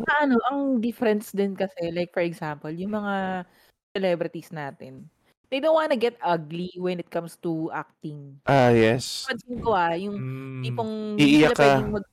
[0.07, 3.45] Ah, ano, ang difference din kasi, like for example, yung mga
[3.93, 5.05] celebrities natin,
[5.53, 8.39] they don't wanna get ugly when it comes to acting.
[8.49, 9.27] ah, yes.
[9.29, 11.83] Pansin ko ah, yung Mm, tipong hindi Iiyak ka.
[11.85, 12.07] mag...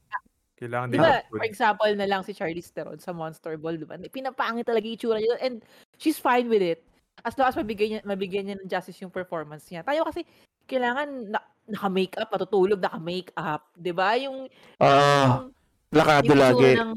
[0.60, 1.40] kailangan Di din ba, good.
[1.40, 3.96] for example na lang si Charlize Theron sa Monster Ball, di ba?
[3.96, 5.64] Pinapangit talaga yung itsura niya and
[5.96, 6.84] she's fine with it.
[7.24, 9.88] As long as mabigyan niya, mabigyan niya ng justice yung performance niya.
[9.88, 10.28] Tayo kasi,
[10.68, 11.40] kailangan na,
[11.70, 13.62] naka-makeup, matutulog, naka-makeup.
[13.74, 14.18] Di ba?
[14.18, 15.54] Yung, Ah, yung
[15.90, 16.66] lakado yung lagi.
[16.74, 16.94] itsura ng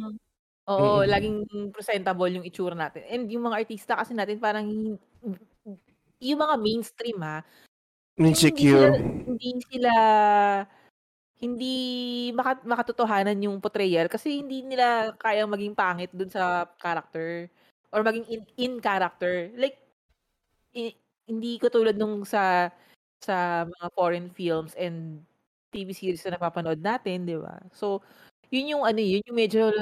[0.63, 1.09] oo, Mm.
[1.09, 1.39] laging
[1.71, 3.03] presentable yung itsura natin.
[3.07, 5.01] And yung mga artista kasi natin parang hin-
[6.19, 7.43] yung mga mainstream ha,
[8.15, 8.95] yung Insecure.
[8.97, 9.93] Hindi sila
[11.43, 11.77] hindi
[12.31, 17.51] maka, makatotohanan yung portrayal kasi hindi nila kayang maging pangit dun sa character
[17.91, 19.51] or maging in, in character.
[19.59, 19.75] Like
[20.73, 20.95] i-
[21.27, 22.71] hindi ko tulad nung sa
[23.23, 25.23] sa mga foreign films and
[25.73, 27.63] TV series na napapanood natin, 'di ba?
[27.73, 28.05] So,
[28.53, 29.73] yun yung ano, yun yung medyo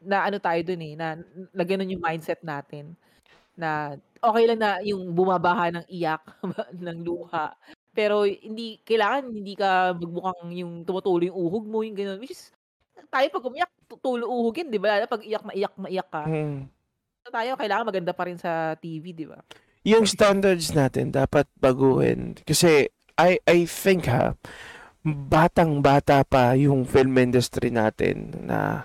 [0.00, 1.18] na ano tayo dun eh, na,
[1.52, 2.96] na ganun yung mindset natin.
[3.58, 6.22] Na okay lang na yung bumabaha ng iyak,
[6.84, 7.52] ng luha.
[7.90, 12.20] Pero hindi kailangan hindi ka magmukhang yung tumutulo yung uhog mo, yung gano'n.
[12.22, 12.54] Which is,
[13.10, 15.02] tayo pag umiyak, tutulo uhog yun, di ba?
[15.10, 16.24] Pag iyak, maiyak, maiyak ka.
[16.30, 16.70] Mm.
[17.26, 19.42] So, tayo, kailangan maganda pa rin sa TV, di ba?
[19.86, 22.36] Yung standards natin dapat baguhin.
[22.44, 24.36] Kasi, I, I think ha,
[25.04, 28.84] batang-bata pa yung film industry natin na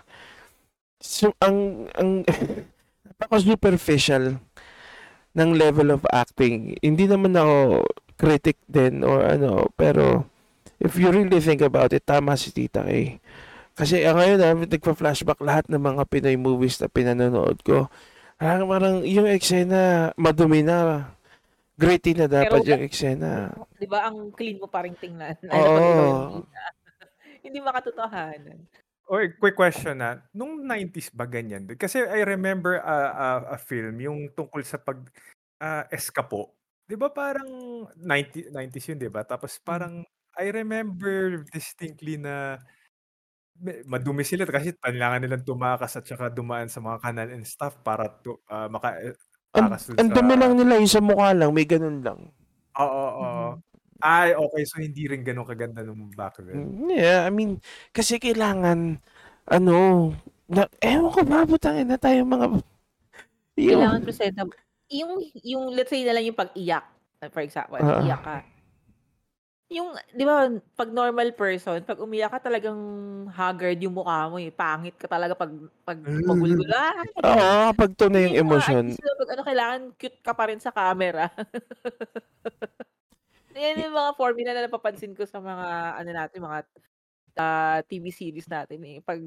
[1.04, 2.24] so, ang ang
[3.08, 4.40] napaka superficial
[5.36, 6.80] ng level of acting.
[6.80, 7.84] Hindi naman ako
[8.16, 10.28] critic din or ano, pero
[10.80, 13.20] if you really think about it, tama si Tita Kay.
[13.76, 17.92] Kasi ah, ngayon na, nagpa-flashback lahat ng mga Pinoy movies na pinanonood ko.
[18.36, 21.12] Parang, parang yung eksena, madumi na.
[21.76, 23.52] Gritty na dapat Pero- yung eksena.
[23.76, 24.08] Di ba?
[24.08, 25.36] Ang clean mo pa rin tingnan.
[25.52, 25.60] Oo.
[25.60, 26.64] Ikaw yung bida.
[27.46, 28.60] Hindi makatotohanan.
[29.06, 30.18] Oy, quick question na.
[30.34, 31.70] Nung 90s ba ganyan?
[31.78, 34.98] Kasi I remember a, a, a film yung tungkol sa pag
[35.62, 36.58] ah, eskapo.
[36.90, 39.22] 'Di ba parang 90 90s yun, 'di ba?
[39.22, 40.02] Tapos parang
[40.36, 42.58] I remember distinctly na
[43.60, 47.80] me- madumi sila kasi kailangan nilang tumakas at saka dumaan sa mga kanal and stuff
[47.80, 49.16] para to, ah, maka eh,
[49.56, 52.20] Ang, takas dun ang sa dami lang nila, yung sa mukha lang, may ganun lang.
[52.76, 53.48] Oo, oo.
[54.04, 54.64] Ay, okay.
[54.68, 56.84] So, hindi rin ganun kaganda nung back then.
[56.84, 57.64] Mm, Yeah, I mean,
[57.96, 59.00] kasi kailangan,
[59.48, 59.76] ano,
[60.52, 62.60] na, ewan ko ba, butangin na tayo mga,
[63.56, 64.58] Kailangan yung, presentable.
[64.92, 66.84] Yung, yung, let's say na lang yung pag-iyak.
[67.32, 68.04] For example, Ah.
[68.04, 68.38] iyak ka.
[69.74, 70.46] Yung, di ba,
[70.78, 72.78] pag normal person, pag umiyak ka talagang
[73.34, 74.54] haggard yung mukha mo eh.
[74.54, 75.50] Pangit ka talaga pag,
[75.82, 76.70] pag magulgul.
[76.70, 76.94] Ah,
[77.26, 78.86] oo, pag tunay yung Yung mga emosyon.
[78.94, 81.34] artista, pag ano, kailangan cute ka pa rin sa camera.
[83.58, 86.60] Yan yung mga formula na napapansin ko sa mga, ano natin, mga
[87.42, 88.98] ah, TV series natin eh.
[89.02, 89.18] Pag,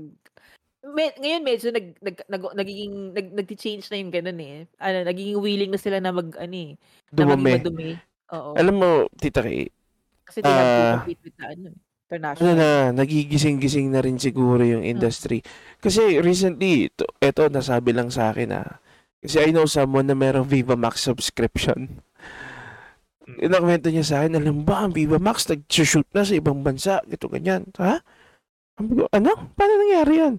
[0.87, 4.71] me, ngayon medyo nag, nag, nag, nagiging, nag, nag-change na yung ganun eh.
[4.79, 6.79] Ano, nagiging willing na sila na mag, ano eh,
[7.19, 7.53] na maging Dumumi.
[7.59, 7.91] madumi.
[8.31, 8.55] Oo.
[8.55, 9.67] Alam mo, Tita Kay,
[10.29, 12.57] Kasi they have to ah, compete with the ano, ano international.
[12.57, 15.45] na, nagigising-gising na rin siguro yung industry.
[15.81, 18.81] Kasi recently, ito, eto nasabi lang sa akin na,
[19.21, 22.01] kasi I know someone na merong Viva Max subscription.
[23.29, 27.29] Inakwento niya sa akin, alam ba, ang Viva Max nag-shoot na sa ibang bansa, ito
[27.29, 27.69] ganyan.
[27.77, 28.01] Ha?
[28.81, 29.53] Sabi ko, ano?
[29.53, 30.35] Paano nangyari yan?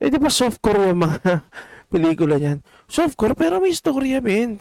[0.00, 1.20] Eh, di ba softcore yung mga
[1.92, 2.60] pelikula niyan?
[2.88, 4.60] Softcore, pero may storya, men.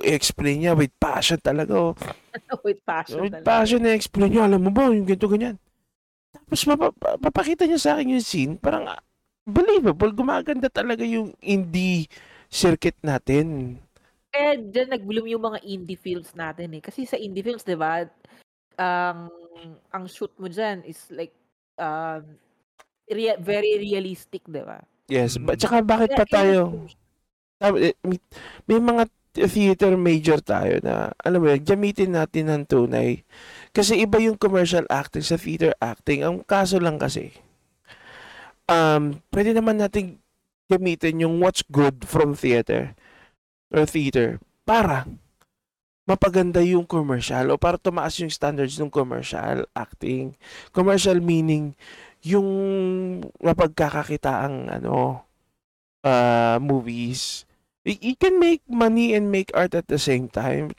[0.00, 1.76] I-explain niya with passion talaga.
[1.76, 1.92] Oh.
[2.66, 3.46] with passion With talaga.
[3.46, 5.56] passion na-explain niya, alam mo ba, yung ganito, ganyan.
[6.34, 9.00] Tapos mapa- papakita niya sa akin yung scene, parang ah,
[9.42, 12.10] believable, gumaganda talaga yung indie
[12.48, 13.78] circuit natin.
[14.28, 16.82] Kaya dyan nag-bloom yung mga indie films natin eh.
[16.82, 18.02] Kasi sa indie films, di ba,
[18.74, 19.30] ang
[19.88, 21.30] ang shoot mo dyan is like,
[21.78, 22.34] um,
[23.06, 24.82] rea- very realistic, di ba?
[25.06, 25.46] Yes, Mm.
[25.46, 26.82] ba- tsaka bakit pa tayo,
[27.62, 27.94] eh,
[28.66, 33.26] may mga theater major tayo na, alam mo yun, gamitin natin ng tunay.
[33.74, 36.22] Kasi iba yung commercial acting sa theater acting.
[36.22, 37.34] Ang kaso lang kasi,
[38.70, 40.22] um, pwede naman natin
[40.70, 42.96] gamitin yung what's good from theater
[43.74, 45.04] or theater para
[46.04, 50.36] mapaganda yung commercial o para tumaas yung standards ng commercial acting.
[50.72, 51.76] Commercial meaning
[52.24, 52.48] yung
[53.40, 55.24] mapagkakakitaang ano
[56.04, 57.48] uh, movies.
[57.84, 60.72] You, can make money and make art at the same time.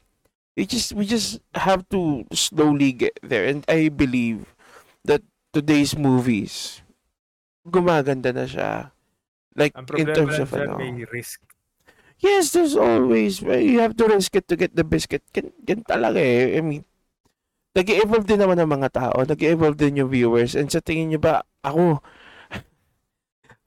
[0.58, 4.56] We just we just have to slowly get there and I believe
[5.04, 6.82] that today's movies
[7.68, 8.96] gumaganda na siya.
[9.56, 10.78] Like in terms of ano.
[10.78, 11.42] may risk.
[12.20, 15.24] Yes, there's always you have to risk it to get the biscuit.
[15.36, 16.56] Gan, gan talaga eh.
[16.58, 16.84] I mean,
[17.76, 19.18] nag-evolve din naman ang mga tao.
[19.28, 20.56] Nag-evolve din yung viewers.
[20.56, 22.00] And sa tingin nyo ba, ako,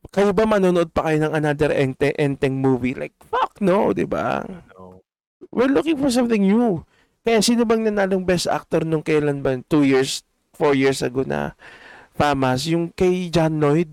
[0.08, 2.94] kayo ba manonood pa kayo ng another ente, enteng movie?
[2.94, 4.46] Like, fuck no, di ba?
[4.46, 5.02] No.
[5.50, 6.86] We're looking for something new.
[7.26, 9.58] Kaya sino bang nanalong best actor nung kailan ba?
[9.66, 10.22] Two years,
[10.54, 11.58] four years ago na
[12.14, 12.64] famas?
[12.70, 13.90] Yung kay John Lloyd?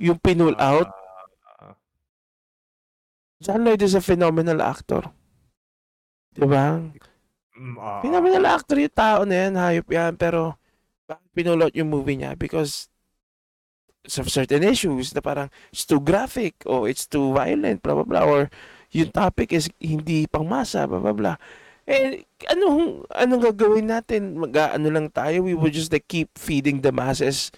[0.00, 0.88] Yung pinull out?
[1.60, 1.76] Ah,
[3.38, 5.06] John Lloyd is a phenomenal actor.
[6.34, 6.82] Diba?
[7.54, 10.54] mm, ah, Phenomenal actor yung tao na yan, hayop yan, pero
[11.06, 12.38] bakit pinulot yung movie niya?
[12.38, 12.90] Because
[14.06, 18.24] of certain issues na parang it's too graphic or it's too violent, blah, blah, blah,
[18.24, 18.40] or
[18.94, 21.36] yung topic is hindi pangmasa, blah, blah, blah.
[21.88, 24.36] Eh, anong, anong gagawin natin?
[24.36, 25.44] mag ano lang tayo?
[25.44, 27.48] We would just like keep feeding the masses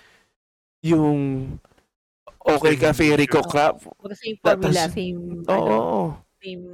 [0.81, 1.59] yung
[2.47, 3.83] okay ka, fairy ko crap.
[4.01, 5.55] Mga same formula, does- same, Oo.
[5.55, 5.77] ano,
[6.41, 6.65] same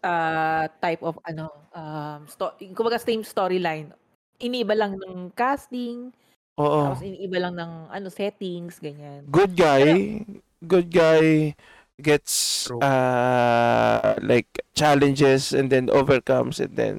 [0.00, 3.90] uh, type of ano, um, sto- kumbaga same storyline.
[4.38, 6.14] Iniiba lang ng casting,
[6.56, 6.80] Oo.
[6.88, 9.28] tapos iniiba lang ng ano settings, ganyan.
[9.28, 10.24] good guy
[10.64, 11.52] good guy
[12.00, 12.80] gets True.
[12.80, 16.96] uh like challenges and then overcomes and then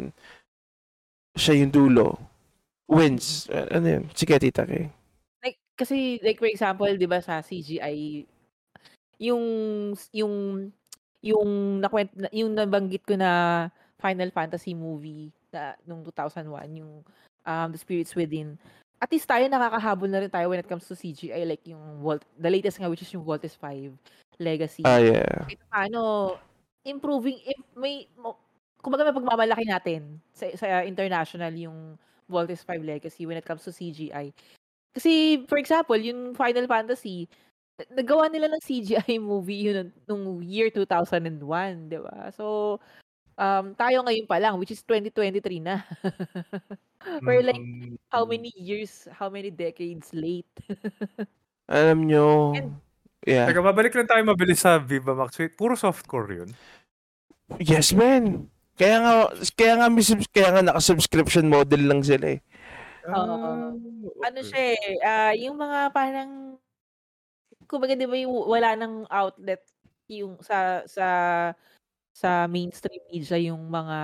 [1.37, 2.17] siya yung dulo
[2.89, 4.89] wins Uh, ano yun sige tita kay
[5.41, 8.25] Like kasi like for example, 'di ba sa CGI
[9.21, 9.45] yung
[10.13, 10.33] yung
[11.21, 11.49] yung
[11.81, 13.65] nakwent na- yung nabanggit ko na
[13.97, 16.45] Final Fantasy movie na nung 2001
[16.77, 17.01] yung
[17.43, 18.57] um, The Spirits Within.
[18.97, 22.25] At least tayo nakakahabol na rin tayo when it comes to CGI like yung Volt,
[22.33, 23.93] the latest nga which is yung Voltes 5
[24.41, 24.81] Legacy.
[24.85, 26.01] ah yeah Kahit paano,
[26.81, 28.09] improving, if may,
[28.81, 31.93] kumbaga may pagmamalaki natin sa, sa international yung
[32.25, 34.33] Voltes 5 Legacy when it comes to CGI.
[34.97, 37.29] Kasi, for example, yung Final Fantasy,
[37.77, 41.37] na- nagawa nila ng CGI movie yun nung year 2001,
[41.87, 42.33] di ba?
[42.33, 42.77] So,
[43.37, 45.85] um, tayo ngayon pa lang, which is 2023 na.
[47.23, 47.61] We're like,
[48.11, 50.49] how many years, how many decades late?
[51.67, 52.79] alam nyo And-
[53.27, 55.35] yeah Teka, babalik lang tayo mabilis sa Viva Max.
[55.35, 56.49] Wait, puro softcore yun.
[57.63, 58.47] yes man
[58.79, 59.13] kaya nga
[59.55, 62.39] kaya nga may kaya nga naka-subscription model lang sila eh.
[63.07, 63.73] Ah,
[64.21, 66.61] ano siya eh, ah, yung mga parang,
[67.65, 69.63] kumbaga di ba yung wala ng outlet
[70.11, 71.05] yung sa sa
[72.17, 73.99] sa mainstream media yung mga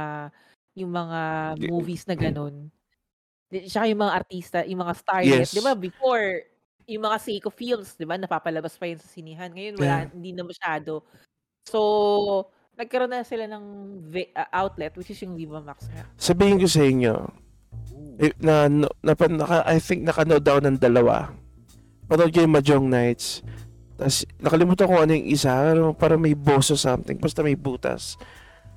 [0.78, 1.19] yung mga
[1.65, 2.69] movies na ganun.
[3.49, 5.54] Di- Tsaka yung mga artista, yung mga starlet, Yes.
[5.54, 6.45] di ba before
[6.86, 9.49] yung mga Seiko films, di ba napapalabas pa yun sa sinihan.
[9.49, 10.12] Ngayon wala Yeah.
[10.13, 11.02] hindi na masyado.
[11.65, 11.80] So
[12.78, 13.65] nagkaroon na sila ng
[14.34, 16.10] ah, outlet which is yung Viva Max nga.
[16.17, 17.13] sabihin ko sa inyo
[18.17, 21.34] eh, na, na, na, naka, I think nakanood ako ng dalawa.
[22.06, 23.41] Panood ko yung Mahjong Nights.
[23.93, 25.51] Tapos nakalimutan ko ano yung isa.
[25.53, 27.15] Pero parang may boso something.
[27.15, 28.17] Basta may butas.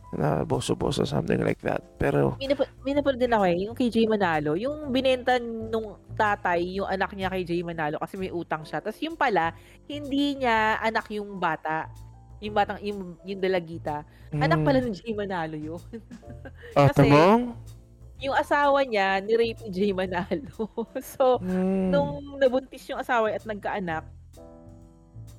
[0.08, 1.82] Na boso-boso something like that.
[1.96, 4.54] Pero May, napa- may napanood din ako eh, yung kay Jay Manalo.
[4.54, 8.78] Yung binenta nung tatay, yung anak niya kay Jay Manalo kasi may utang siya.
[8.78, 9.52] Tapos yung pala,
[9.84, 11.90] hindi niya anak yung bata.
[12.36, 15.80] yung batang, yung, yung dalagita, anak pala ni Jay Manalo yun.
[16.76, 17.56] Ah, kasi- tamang?
[18.16, 20.68] yung asawa niya, ni-rape ni Jay Manalo.
[21.12, 21.88] so, Mm.
[21.90, 24.04] nung nabuntis yung asawa at nagkaanak,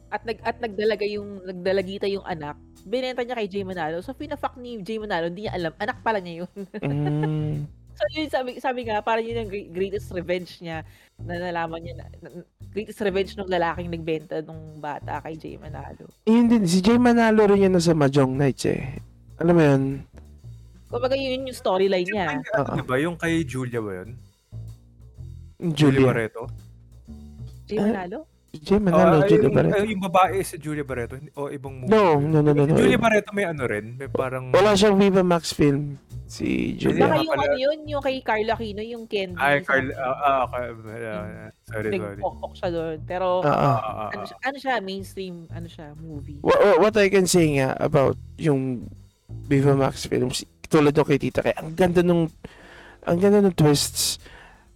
[0.07, 3.99] at nag at nagdalaga yung nagdalagita yung anak, binenta niya kay Jay Manalo.
[3.99, 6.51] So pinafuck ni Jay Manalo, hindi niya alam, anak pala niya yun.
[6.87, 7.65] Mm.
[7.97, 10.85] so yun sabi sabi nga parang yun ang gre- greatest revenge niya
[11.17, 16.05] na nalaman niya na, na- greatest revenge ng lalaking nagbenta nung bata kay Jay Manalo.
[16.29, 19.01] Yun din, si Jay Manalo rin yun nasa Mahjong Nights eh.
[19.41, 19.83] Alam mo yun?
[20.87, 22.37] Kumbaga yun yung storyline niya.
[22.55, 22.95] Ano, diba?
[23.01, 24.09] Yung kay Julia ba yun?
[25.73, 26.05] Julia.
[26.13, 26.45] Barreto?
[27.65, 28.29] Jay Manalo?
[28.53, 29.75] Jay Manalo, Ah, Julia yung, Barreto.
[29.75, 31.91] ah, yung babae sa Julia Barreto o ibang movie.
[31.91, 32.73] No, no, no, no, no.
[32.73, 35.99] Julia Barreto may ano rin, may parang Wala siyang Viva Max film.
[36.25, 37.07] Si Julia.
[37.07, 39.35] Baka nga yung ano yun, yung kay Carlo Aquino, yung candy.
[39.37, 40.65] Ay, sa- Carl, ah, okay,
[41.05, 42.19] ah, sorry, sorry.
[42.19, 42.97] Nagpokpok siya doon.
[43.03, 46.39] Pero, ah, ano, siya, ano siya, mainstream, ano siya, movie.
[46.41, 48.91] What, what I can say nga about yung
[49.47, 52.27] Viva Max films, tulad ng kay Tita Kay, ang ganda nung,
[53.03, 54.19] ang ganda ng twists.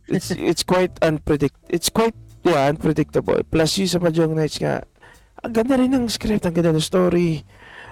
[0.08, 3.42] It's, it's quite unpredict, it's quite, yeah, unpredictable.
[3.48, 4.86] Plus yung sa Mahjong Nights nga,
[5.42, 7.42] ang ganda rin ng script, ang ganda ng story.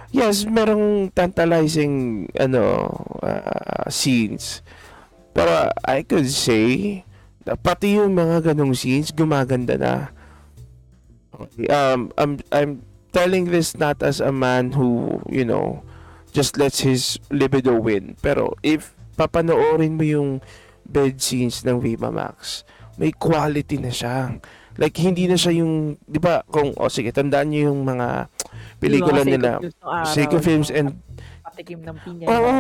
[0.10, 2.90] Yes, merong tantalizing, ano,
[3.22, 4.66] ah, scenes.
[5.34, 7.02] Pero I could say,
[7.62, 9.94] pati yung mga ganong scenes, gumaganda na.
[11.34, 12.82] Okay, Um, I'm, I'm
[13.14, 15.82] telling this not as a man who, you know,
[16.34, 18.18] just lets his libido win.
[18.22, 20.30] Pero if papanoorin mo yung
[20.86, 22.66] bed scenes ng Viva Max,
[23.00, 24.36] may quality na siya.
[24.76, 28.28] Like, hindi na siya yung, di ba, kung, o sige, tandaan niyo yung mga
[28.80, 29.52] pelikula Yung mga nila.
[30.08, 31.00] Seiko films and
[31.60, 32.26] Patikim ng pinya.
[32.32, 32.54] Oo,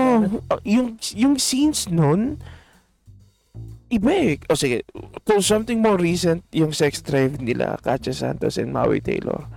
[0.65, 2.35] yung yung scenes nun
[3.87, 4.35] iba eh.
[4.51, 4.83] O sige,
[5.23, 9.47] to something more recent, yung sex drive nila, Katya Santos and Maui Taylor.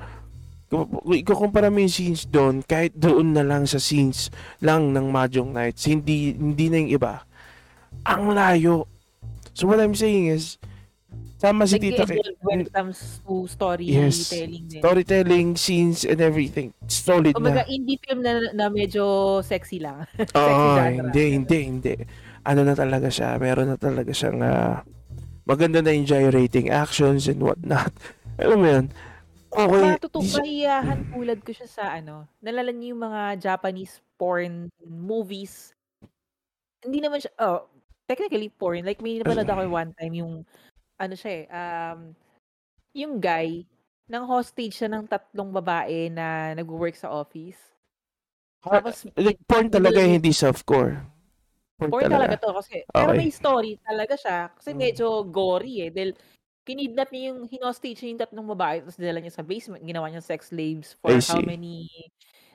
[0.70, 5.52] Kung ikukumpara mo yung scenes doon, kahit doon na lang sa scenes lang ng Mahjong
[5.52, 7.28] Nights, hindi, hindi na yung iba.
[8.08, 8.88] Ang layo.
[9.52, 10.56] So what I'm saying is,
[11.42, 12.22] sama si Tita Kay.
[12.46, 13.50] When it comes to
[13.82, 14.30] Yes.
[14.30, 14.78] storytelling din.
[14.78, 16.70] Storytelling, scenes, and everything.
[16.86, 17.68] Solid Kumbaga, na.
[17.68, 19.02] indie film na, na medyo
[19.42, 20.06] sexy lang.
[20.38, 21.10] Oo, genre.
[21.10, 21.94] hindi, hindi, hindi.
[22.46, 24.86] Ano na talaga siya, meron na talaga siyang ah,
[25.42, 27.90] maganda na yung gyrating actions and whatnot.
[28.42, 28.86] Alam mo yun?
[29.52, 29.98] Okay.
[30.22, 35.74] Siya- mahiyahan tulad ko siya sa ano, nalala niyo yung mga Japanese porn movies.
[36.80, 37.66] Hindi naman siya, oh,
[38.06, 38.82] technically porn.
[38.82, 40.32] Like, may napanood ako one time yung,
[40.98, 42.00] ano siya eh, um,
[42.92, 43.64] yung guy,
[44.08, 47.58] nang hostage siya ng tatlong babae na nag-work sa office.
[48.62, 51.02] Tapos, like, porn talaga, Nilagay- hindi softcore.
[51.80, 52.84] Porn, Porn talaga to kasi.
[52.86, 53.18] Pero Okay.
[53.18, 54.38] may story talaga siya.
[54.54, 54.78] Kasi Mm.
[54.78, 55.90] medyo gory eh.
[55.90, 56.10] Dahil
[56.62, 59.82] kinidnap niya yung, hinostage niya yung tatlong babae tapos dinala niya sa basement.
[59.82, 61.42] Ginawa niya sex slaves for I how see.
[61.42, 61.90] many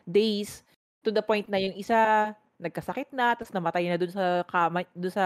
[0.07, 0.63] days.
[1.03, 5.11] To the point na yung isa nagkasakit na tapos namatay na dun sa kama, dun
[5.11, 5.25] sa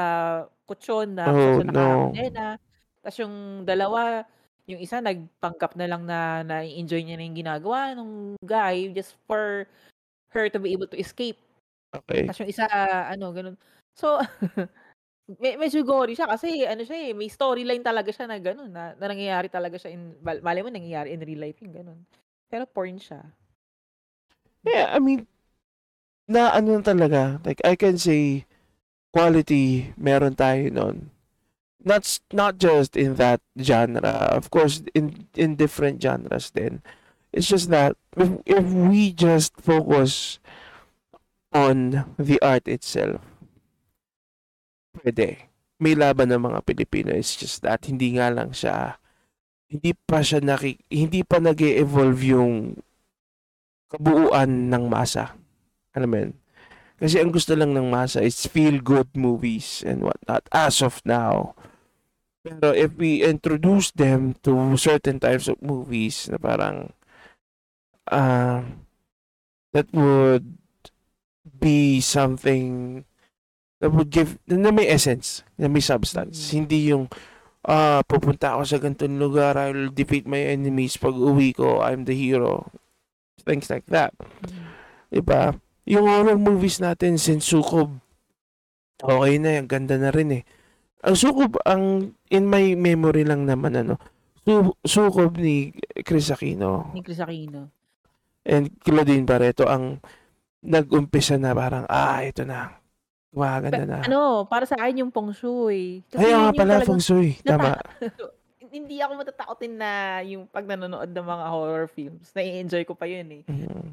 [0.65, 2.09] kutsyon na Oh, saan no.
[2.11, 2.45] nakakandena.
[3.01, 4.25] Tapos yung dalawa,
[4.69, 9.65] yung isa nagpanggap na lang na na-enjoy niya na yung ginagawa ng guy just for
[10.31, 11.37] her to be able to escape.
[11.91, 12.29] Okay.
[12.29, 12.65] Tapos yung isa,
[13.09, 13.57] ano, ganun.
[13.97, 14.21] So,
[15.41, 18.95] me- medyo gory siya kasi ano siya eh, may storyline talaga siya na ganun, na,
[18.95, 21.99] na nangyayari talaga siya in, malay mo nangyayari in real life yung ganun.
[22.47, 23.23] Pero porn siya.
[24.61, 25.25] Yeah, I mean,
[26.29, 28.45] na ano talaga, like, I can say,
[29.11, 31.11] quality, meron tayo nun.
[31.81, 34.29] Not, s- not just in that genre.
[34.31, 36.81] Of course, in, in different genres din.
[37.33, 40.39] It's just that, if, if we just focus
[41.51, 43.21] on the art itself,
[45.01, 45.49] pwede.
[45.81, 47.09] May laban ng mga Pilipino.
[47.15, 49.01] It's just that, hindi nga lang siya,
[49.65, 52.77] hindi pa siya naki, hindi pa nag evolve yung
[53.89, 55.33] kabuuan ng masa.
[55.95, 56.33] Alam mo yun?
[57.01, 61.57] Kasi ang gusto lang ng masa is feel-good movies and whatnot as of now.
[62.41, 66.89] Pero if we introduce them to certain types of movies na parang
[68.09, 68.65] uh,
[69.73, 70.57] that would
[71.61, 73.03] be something
[73.77, 76.53] that would give, na may essence, na may substance.
[76.53, 77.09] Hindi yung
[77.61, 82.17] ah pupunta ako sa ganitong lugar, I'll defeat my enemies pag uwi ko, I'm the
[82.17, 82.73] hero.
[83.41, 84.13] Things like that.
[85.13, 85.57] Diba?
[85.85, 88.01] Yung horror movies natin, since Sukob,
[89.01, 90.43] okay na, ang ganda na rin eh.
[91.01, 93.97] Ang Sukob, ang, in my memory lang naman, ano,
[94.41, 95.69] Su- Sukob ni
[96.01, 97.69] Chris Aquino Ni Chris Aquino.
[98.41, 100.01] and Claudine Barreto ang
[100.61, 102.77] nag-umpisa na parang, ah, ito na.
[103.33, 103.97] Gumaganda na.
[104.05, 106.05] Ano, para sa akin yung Feng Shui.
[106.09, 107.29] Kasi Ay, yun nga yung pala, talagang- Feng Shui.
[107.41, 107.69] Tama.
[108.71, 109.91] hindi ako matatakotin na
[110.23, 112.31] yung pag nanonood ng mga horror films.
[112.31, 113.43] Nai-enjoy ko pa yun eh.
[113.51, 113.91] Mm.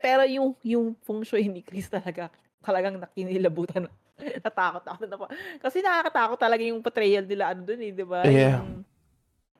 [0.00, 2.32] Pero yung yung feng shui ni Chris talaga,
[2.64, 3.88] talagang nakinilabutan.
[4.44, 5.16] Natakot ako na
[5.58, 8.20] Kasi nakakatakot talaga yung portrayal nila ano dun eh, 'di ba?
[8.26, 8.62] Yeah.
[8.62, 8.70] Yung,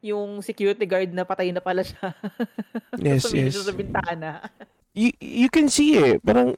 [0.04, 2.12] yung security guard na patay na pala siya.
[3.00, 3.58] Yes, yes.
[3.58, 4.46] sa bintana.
[4.94, 6.54] You, you can see eh, parang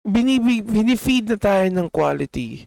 [0.00, 2.64] binibig, binifeed na tayo ng quality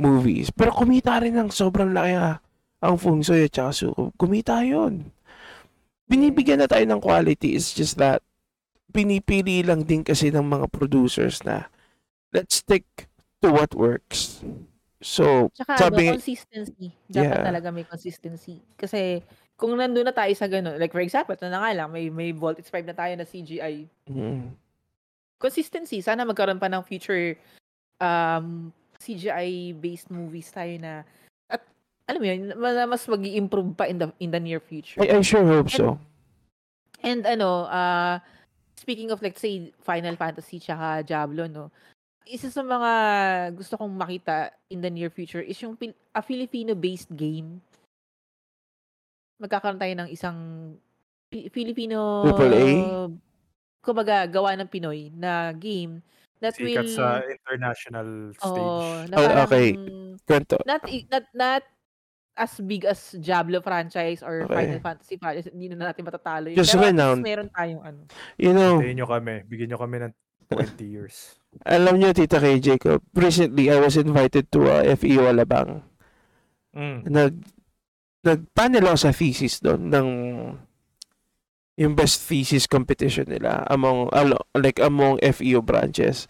[0.00, 0.48] movies.
[0.48, 2.40] Pero kumita rin ng sobrang laki ah,
[2.80, 4.16] ang Feng Shui at saka Sukob.
[4.16, 5.12] Kumita yun.
[6.08, 7.52] Binibigyan na tayo ng quality.
[7.52, 8.24] It's just that
[8.92, 11.68] pinipili lang din kasi ng mga producers na
[12.32, 13.11] let's stick
[13.42, 14.40] to what works.
[15.02, 16.94] So, Tsaka Sabi- ano, consistency.
[17.10, 17.42] Dapat Yeah.
[17.42, 18.62] talaga may consistency.
[18.78, 19.18] Kasi
[19.58, 22.30] kung nandun na tayo sa ganun, like for example, ito na nga lang, may, may
[22.30, 23.90] Voltage 5 na tayo na CGI.
[24.06, 24.46] mm,
[25.36, 25.98] Consistency.
[25.98, 27.34] Sana magkaroon pa ng future
[27.98, 28.70] um,
[29.02, 31.02] CGI-based movies tayo na
[31.50, 31.66] at
[32.06, 35.02] alam mo yun, ma- mas mag improve pa in the, in the near future.
[35.02, 35.98] I, I sure hope so.
[37.02, 38.22] And ano, uh,
[38.78, 41.74] speaking of like say Final Fantasy tsaka Diablo, no.
[42.24, 42.92] Isa sa mga
[43.52, 44.36] gusto kong makita
[44.68, 47.58] in the near future is yung Pil- a Filipino-based game.
[49.36, 50.38] Magkakaroon tayo ng isang
[51.26, 52.66] Pi- Filipino Triple A?
[53.80, 55.98] kumbaga gawa ng Pinoy na game
[56.38, 58.62] that Sikat will sa international stage.
[58.62, 59.68] oh, na Oh, parang okay.
[60.22, 60.56] Kwento.
[60.62, 61.62] not not not
[62.32, 64.54] as big as Diablo franchise or Okay.
[64.62, 66.56] Final Fantasy franchise, hindi na natin matatalo yun.
[66.56, 67.22] Just Pero at least renowned.
[67.22, 68.00] meron tayong ano.
[68.38, 69.34] You know, Hintayin nyo kami.
[69.44, 70.12] Bigyan nyo kami ng
[70.48, 71.41] 20 years.
[71.60, 75.84] Alam niyo, Tita kay Jacob, recently I was invited to a FEO Alabang.
[76.72, 77.04] Mm.
[77.04, 77.36] nag
[78.24, 80.08] nag-panel ako sa thesis doon ng
[81.76, 84.08] yung best thesis competition nila among
[84.56, 86.28] like among FEO branches.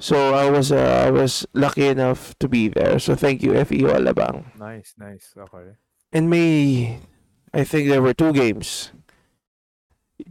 [0.00, 2.98] So I was uh, I was lucky enough to be there.
[2.98, 4.50] So thank you FEO Alabang.
[4.58, 5.34] Nice, nice.
[5.36, 5.76] Okay.
[6.12, 6.98] And may
[7.52, 8.92] I think there were two games.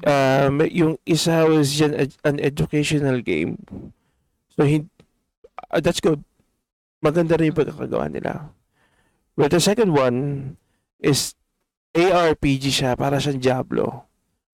[0.08, 3.62] Um yung isa was an, an educational game.
[4.56, 4.88] So he,
[5.72, 6.24] uh, that's good.
[7.02, 8.52] Maganda rin yung pagkakagawa nila.
[9.36, 10.58] But the second one
[11.02, 11.34] is
[11.96, 14.06] ARPG siya, para siyang Diablo.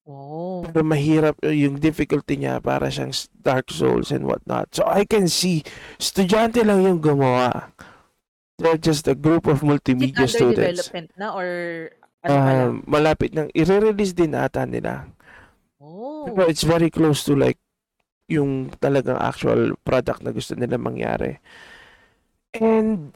[0.07, 0.63] Oh.
[0.63, 3.11] Pero mahirap uh, yung difficulty niya para siyang
[3.43, 4.71] Dark Souls and whatnot.
[4.71, 5.67] So I can see,
[5.99, 7.75] estudyante lang yung gumawa.
[8.57, 10.57] They're just a group of Is it multimedia under students.
[10.57, 11.49] development na or
[12.23, 12.33] ano?
[12.33, 15.05] Um, malapit nang i-release din ata nila.
[15.77, 16.25] Oh.
[16.25, 17.59] Pero it's very close to like
[18.27, 21.39] yung talagang actual product na gusto nila mangyari.
[22.55, 23.15] And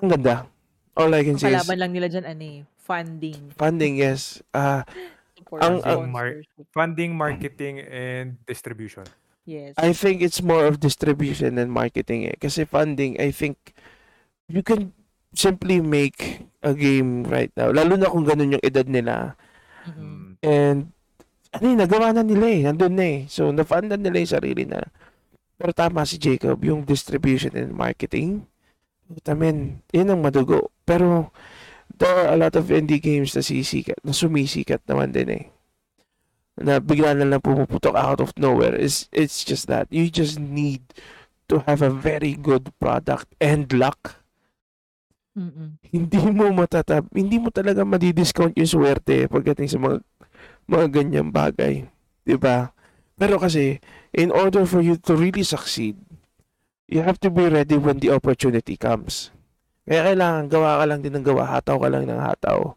[0.00, 0.48] ang ganda.
[0.96, 3.50] All I can say is kalaban lang nila dyan, ano eh, funding.
[3.58, 4.40] funding, yes.
[4.54, 4.86] Ah,
[5.34, 6.40] Support, Ang- ang mar-.
[6.70, 9.04] Funding, marketing, and distribution.
[9.44, 9.76] Yes.
[9.76, 12.36] I think it's more of distribution than marketing eh.
[12.40, 13.76] Kasi funding, I think
[14.48, 14.96] you can
[15.36, 17.68] simply make a game right now.
[17.68, 19.36] Lalo na kung ganun yung edad nila.
[19.84, 20.00] Mhm.
[20.00, 20.30] Mm.
[20.40, 20.78] And
[21.54, 22.60] ano yun, nagawa na nila eh.
[22.66, 23.18] Nandun na eh.
[23.30, 24.82] So, nafundan nila yung sarili na.
[25.54, 28.42] Pero tama si Jacob, yung distribution and marketing.
[29.22, 30.74] I mean, yun ang madugo.
[30.82, 31.30] Pero,
[31.94, 35.44] there are a lot of indie games na sisikat, na sumisikat naman din eh.
[36.58, 38.74] Na bigla na lang pumuputok out of nowhere.
[38.74, 39.86] It's, it's just that.
[39.94, 40.82] You just need
[41.48, 44.24] to have a very good product and luck.
[45.34, 45.82] Mm-mm.
[45.90, 49.98] Hindi mo matatab, hindi mo talaga madidiscount yung swerte pagdating sa mga
[50.70, 51.88] mga ganyang bagay.
[52.40, 52.72] ba?
[53.14, 53.78] Pero kasi,
[54.10, 55.94] in order for you to really succeed,
[56.90, 59.30] you have to be ready when the opportunity comes.
[59.84, 62.72] Kaya kailangan gawa ka lang din ng gawa, hataw ka lang ng hataw.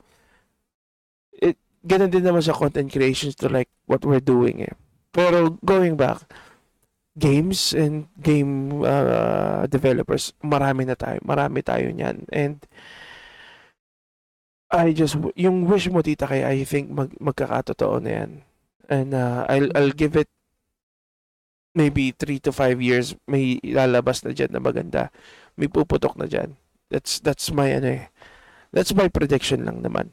[1.39, 1.55] It,
[1.87, 4.75] ganun din naman sa content creations to like what we're doing eh.
[5.15, 6.27] Pero going back,
[7.17, 11.17] games and game uh, developers, marami na tayo.
[11.25, 12.29] Marami tayo niyan.
[12.29, 12.61] And
[14.67, 18.31] I just, yung wish mo tita kay I think mag, magkakatotoo na yan.
[18.91, 20.27] And uh, I'll, I'll give it
[21.71, 25.07] maybe 3 to 5 years may lalabas na dyan na maganda.
[25.55, 26.59] May puputok na dyan.
[26.91, 28.05] That's, that's my ano eh.
[28.75, 30.11] That's my prediction lang naman.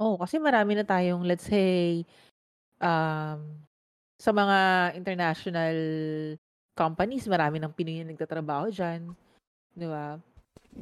[0.00, 2.02] Oh, kasi marami na tayong, let's say,
[2.80, 3.40] um,
[4.18, 4.58] sa mga
[4.96, 5.76] international
[6.74, 9.12] companies, marami ng Pinoy na nagtatrabaho dyan.
[9.76, 10.18] Di ba?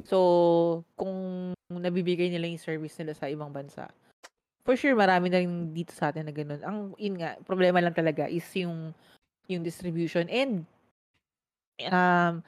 [0.01, 3.89] So, kung nabibigay nila yung service nila sa ibang bansa,
[4.65, 6.61] for sure, marami na rin dito sa atin na ganun.
[6.65, 8.89] Ang, yun nga, problema lang talaga is yung,
[9.45, 10.65] yung distribution and,
[11.93, 12.41] um,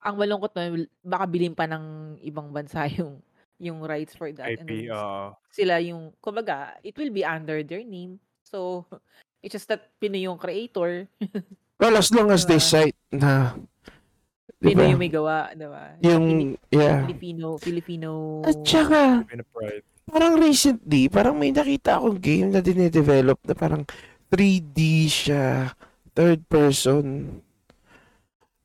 [0.00, 0.72] ang malungkot na,
[1.04, 3.22] baka bilhin pa ng ibang bansa yung,
[3.60, 4.50] yung rights for that.
[4.50, 8.18] And IP, then, uh, sila yung, kumbaga, it will be under their name.
[8.42, 8.88] So,
[9.44, 11.06] it's just that Pinoy yung creator,
[11.80, 12.68] Well, as long as they Diba?
[12.92, 13.56] cite na,
[14.58, 15.94] Pinoy yung may gawa, di ba?
[16.02, 17.06] Yung, yeah.
[17.06, 18.10] Filipino, Filipino.
[18.42, 19.22] At saka,
[20.10, 23.82] parang recently, parang may nakita akong game na dine-develop na parang
[24.30, 25.74] 3D siya,
[26.14, 27.38] third person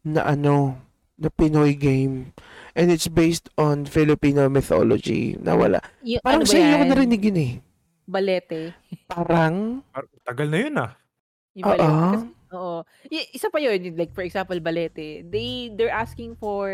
[0.05, 0.77] na ano,
[1.17, 2.35] na Pinoy game.
[2.75, 5.79] And it's based on Filipino mythology na wala.
[6.03, 7.53] Yung, Parang ano sa iyo ko narinig yun eh.
[8.05, 8.75] Balete.
[9.07, 10.91] Parang, Par- Tagal na yun ah.
[11.55, 11.87] Yung balete.
[11.87, 12.11] Oo.
[12.11, 12.81] Kasi, oo.
[13.11, 15.27] Y- isa pa yun, like for example, balete.
[15.27, 16.65] They, they're asking for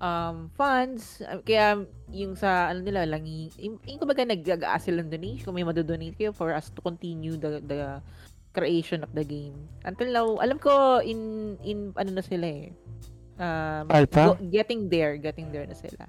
[0.00, 1.20] um, funds.
[1.44, 5.66] Kaya yung sa, ano nila, lang, yung, yung kumbaga nag-aas sila ng donation, kung may
[5.66, 8.00] madodonate kayo for us to continue the, the
[8.56, 9.56] creation of the game.
[9.84, 12.72] Until now, alam ko, in, in, ano na sila eh.
[13.36, 14.32] Um, Alpha?
[14.32, 16.08] go- getting there, getting there na sila.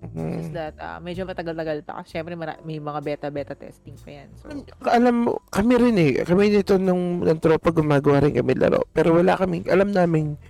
[0.00, 2.00] It's just mm, that, ah, medyo matagal-tagal pa.
[2.00, 4.28] Kasi syempre, mara- may mga beta-beta testing pa yan.
[4.40, 4.48] So,
[4.88, 6.24] alam mo, kami rin eh.
[6.24, 8.88] Kami nito nung, ng tropa gumagawa rin kami laro.
[8.96, 10.40] Pero wala kami, alam namin,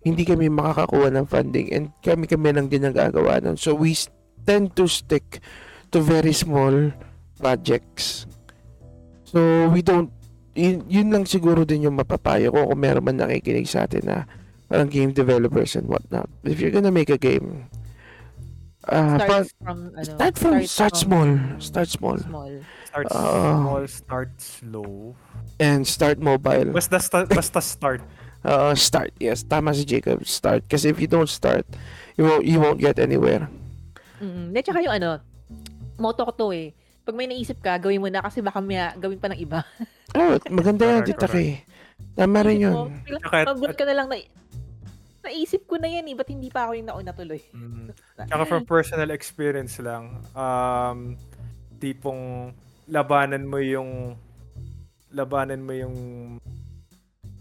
[0.00, 3.58] hindi kami makakakuha ng funding and kami kami lang din ang gagawa nun.
[3.60, 3.92] So we
[4.48, 5.44] tend to stick
[5.92, 6.94] to very small
[7.36, 8.24] projects.
[9.28, 10.08] So we don't,
[10.56, 14.18] yun, yun lang siguro din yung mapapayo ko kung meron man nakikinig sa atin na
[14.70, 16.30] parang game developers and whatnot.
[16.46, 17.68] If you're gonna make a game,
[18.88, 21.28] uh, starts from, ano, start from, start small.
[21.58, 22.18] Start small.
[22.18, 22.52] small.
[22.88, 23.60] Start Ah.
[23.60, 24.92] small, start slow.
[25.60, 26.72] And start mobile.
[26.72, 28.00] Basta, sta- basta start.
[28.40, 29.44] Uh, start, yes.
[29.44, 30.24] Tama si Jacob.
[30.24, 30.64] Start.
[30.64, 31.60] Kasi if you don't start,
[32.16, 33.52] you won't, you won't get anywhere.
[34.16, 34.48] Mm-mm.
[34.48, 35.20] Hindi, tsaka yung ano,
[36.00, 36.72] motto ko to eh.
[37.04, 39.60] Pag may naisip ka, gawin mo na kasi baka may gawin pa ng iba.
[40.16, 41.68] Oh, maganda yan, Tita Kay.
[42.16, 42.88] Tama rin yun.
[43.28, 44.16] Magulat ka na lang na,
[45.22, 47.40] naisip ko na yan eh, ba't hindi pa ako yung nauna tuloy?
[47.52, 47.92] Mm.
[48.16, 51.16] Tsaka from personal experience lang, um,
[51.76, 52.52] tipong
[52.86, 54.16] labanan mo yung
[55.10, 55.96] labanan mo yung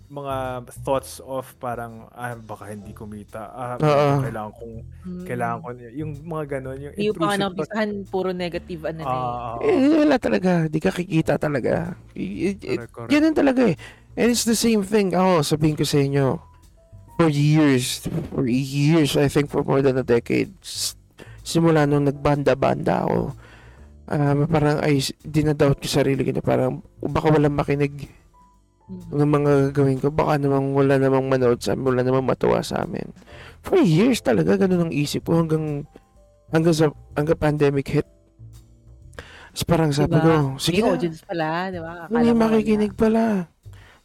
[0.10, 4.26] mga thoughts of parang ah baka hindi kumita ah Oo.
[4.26, 4.76] kailangan kong
[5.06, 5.22] Mm.
[5.22, 9.06] kailangan ko yung mga ganon yung Hindi pa napisahan, puro negative ano na eh.
[9.06, 10.52] ah Eh, wala talaga.
[10.66, 11.94] Di ka kikita talaga.
[12.18, 13.06] Correct.
[13.06, 13.78] ganun talaga eh.
[14.18, 15.14] And it's the same thing.
[15.14, 16.42] Ako, sabihin ko sa inyo,
[17.20, 20.56] for years, for years, I think for more than a decade,
[21.44, 23.36] simula nung nagbanda-banda ako,
[24.08, 28.08] um, parang ay dinadoubt ko sarili ko na parang baka walang makinig
[28.90, 29.22] Mm.
[29.22, 30.10] ng mga gagawin ko.
[30.10, 33.06] Baka namang wala namang manood sa amin, wala namang matuwa sa amin.
[33.62, 35.86] For years talaga, ganun ang isip ko hanggang
[36.50, 38.10] hanggang sa hanggang pandemic hit.
[39.54, 40.26] Tapos parang sabi Diba?
[40.26, 41.94] ko, sige may na, audience pala, di ba?
[42.10, 43.46] Akala may makikinig pala.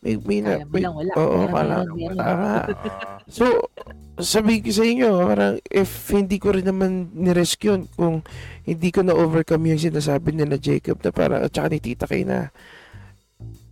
[0.05, 1.12] May, may, na, mo may, lang wala.
[1.16, 2.22] Oo, Meron, nga.
[2.22, 2.64] Ah,
[3.40, 3.72] So,
[4.20, 8.20] sabi ko sa inyo, parang if hindi ko rin naman ni-risk yun, kung
[8.68, 12.52] hindi ko na-overcome yung sinasabi nila Jacob na parang, at saka ni Tita Kay na,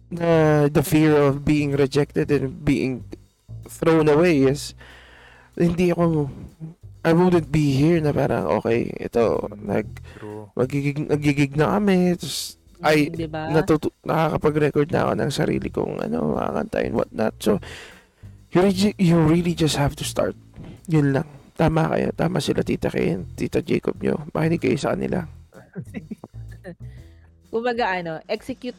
[0.09, 0.29] na
[0.73, 3.05] the fear of being rejected and being
[3.69, 4.73] thrown away is,
[5.53, 6.33] hindi ako,
[7.05, 12.61] I wouldn't be here na parang, okay, ito, nag, true magigig, nagigig na kami, tapos,
[12.83, 13.51] ay, di ba?
[13.51, 17.35] natutu- nakakapag-record na ako ng sarili kong ano, mga kanta and whatnot.
[17.39, 17.63] So,
[18.53, 20.35] you, re- you really just have to start.
[20.91, 21.27] Yun lang.
[21.55, 22.09] Tama kayo.
[22.17, 24.25] Tama sila tita and tita Jacob nyo.
[24.33, 25.27] Makinig kayo sa kanila.
[27.53, 28.79] Kumbaga ano, execute,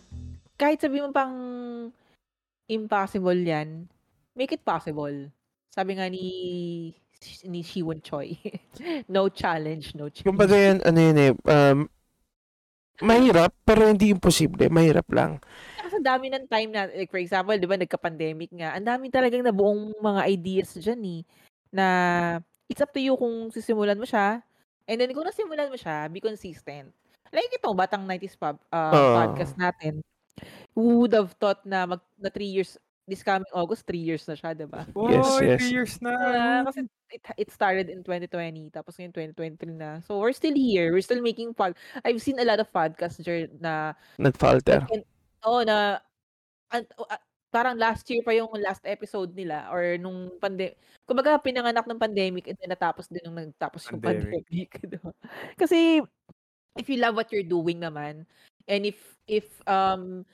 [0.57, 1.35] kahit sabi mo pang
[2.65, 3.85] impossible yan,
[4.33, 5.13] make it possible.
[5.69, 6.25] Sabi nga ni
[7.47, 8.35] ni Shiwon Choi,
[9.13, 10.27] no challenge, no change.
[10.27, 11.79] Kumbaga yan, ano yun eh, um,
[13.03, 14.71] mahirap, pero hindi imposible.
[14.71, 15.43] Mahirap lang.
[15.77, 19.43] Kasi dami ng time na, like for example, di ba, nagka-pandemic nga, ang dami talagang
[19.43, 21.21] nabuong mga ideas dyan eh,
[21.69, 21.85] na
[22.71, 24.39] it's up to you kung sisimulan mo siya,
[24.87, 26.89] and then kung nasimulan mo siya, be consistent.
[27.29, 29.13] Like ito, Batang 90s pub, uh, Oo.
[29.19, 29.99] podcast natin,
[30.73, 34.35] who would have thought na mag na 3 years, this coming August, 3 years na
[34.35, 34.87] siya, di ba?
[35.11, 35.59] Yes, Oy, yes.
[35.59, 39.99] three years na Ah, kasi it, it started in 2020, tapos ngayon 2023 na.
[40.07, 40.95] So, we're still here.
[40.95, 41.75] We're still making pod.
[42.07, 43.19] I've seen a lot of podcasts
[43.59, 44.87] na Nag-falter.
[44.87, 45.03] And,
[45.43, 45.99] oo, na,
[46.71, 47.19] an- o, ah,
[47.53, 50.79] parang last year pa yung last episode nila or nung pandemic.
[51.05, 54.47] Kumbaga, pinanganak ng pandemic and then natapos din nung nagtapos yung Pandemic.
[54.47, 54.69] pandemic.
[54.95, 55.11] diba?
[55.59, 56.01] Kasi,
[56.79, 58.25] if you love what you're doing naman,
[58.65, 58.97] and if,
[59.27, 60.25] if, um,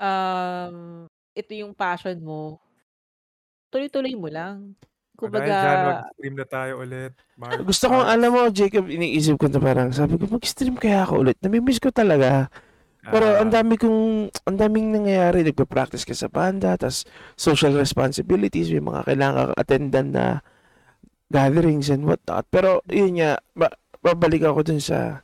[0.00, 2.62] um, ito yung passion mo,
[3.68, 4.78] tuloy-tuloy mo lang.
[5.14, 7.12] Kumbaga, Kumbaga, dyan, mag-stream na tayo ulit.
[7.36, 8.10] Mark, Gusto ko, Mark.
[8.10, 11.38] alam mo, Jacob, iniisip ko na parang, sabi ko, mag-stream kaya ako ulit.
[11.38, 12.50] Namimiss ko talaga.
[13.04, 14.00] Pero Ah, ang dami kong,
[14.42, 15.44] ang daming nangyayari.
[15.44, 17.04] Nagpa-practice ka sa banda, tas
[17.36, 20.24] social responsibilities, may mga kailangan attendan na
[21.28, 22.46] gatherings and whatnot.
[22.48, 25.20] Pero yun nga, ba- babalik ako dun sa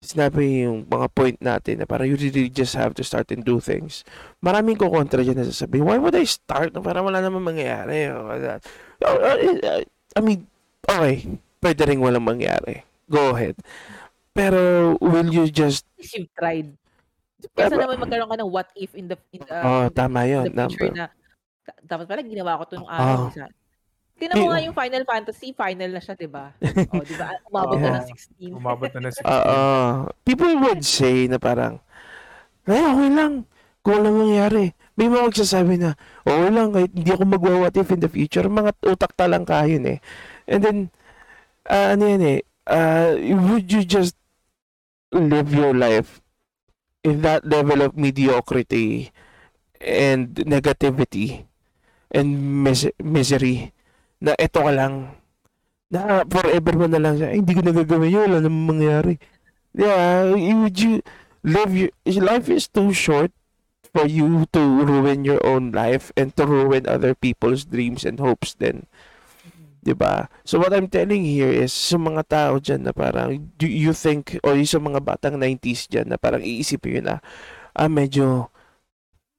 [0.00, 3.58] sinabi yung mga point natin na parang you really just have to start and do
[3.58, 4.04] things.
[4.38, 6.76] Maraming ko kontra dyan na sasabihin, why would I start?
[6.78, 8.12] Parang wala namang mangyayari.
[8.12, 8.60] Oh, uh,
[9.02, 9.82] uh,
[10.14, 10.46] I mean,
[10.84, 11.26] okay,
[11.58, 12.84] pwede rin walang mangyari.
[13.08, 13.56] Go ahead.
[14.30, 16.70] Pero will you just you've tried.
[17.56, 19.96] Kesa Pero- naman magkaroon ka ng what if in the in the, Oh, in the,
[19.96, 20.44] tama in yun.
[20.52, 21.06] the future na
[21.66, 23.48] "Da- dapat pala ginawa ko to nung araw isa.
[24.16, 26.56] Tingnan mo nga yung Final Fantasy, final na siya, 'di ba?
[26.92, 27.36] Oh, 'di ba?
[27.52, 28.56] Umabot na ng 16.
[28.56, 29.28] Umabot na ng 16.
[29.28, 29.58] Oo.
[30.24, 31.84] people would say na parang,
[32.64, 33.44] ay, okay lang.
[33.84, 34.72] Kung ano mangyari.
[34.96, 35.92] May mga magsasabi na,
[36.24, 38.48] okay lang, kahit hindi ako magwa-what if in the future.
[38.48, 39.98] Mga utak talang kayon eh.
[40.48, 40.78] And then,
[41.68, 43.12] ah, ano yan eh, ah,
[43.52, 44.16] would you just
[45.12, 46.24] live your life
[47.04, 49.12] in that level of mediocrity
[49.78, 51.46] and negativity
[52.10, 53.75] and mis- misery
[54.22, 55.12] na ito ka lang
[55.86, 59.14] na forever mo na lang siya, "Ay, hindi ko nagagawin yun, wala namang mangyari.
[59.76, 61.04] Yeah, would you
[61.46, 61.92] live your,
[62.24, 63.30] life is too short
[63.94, 68.58] for you to ruin your own life and to ruin other people's dreams and hopes
[68.58, 68.90] then.
[69.86, 70.26] 'Di ba?
[70.42, 74.34] So what I'm telling here is sa mga tao dyan na parang do you think
[74.42, 77.16] or sa mga batang 90s dyan na parang iisipin yun na
[77.70, 78.50] ah medyo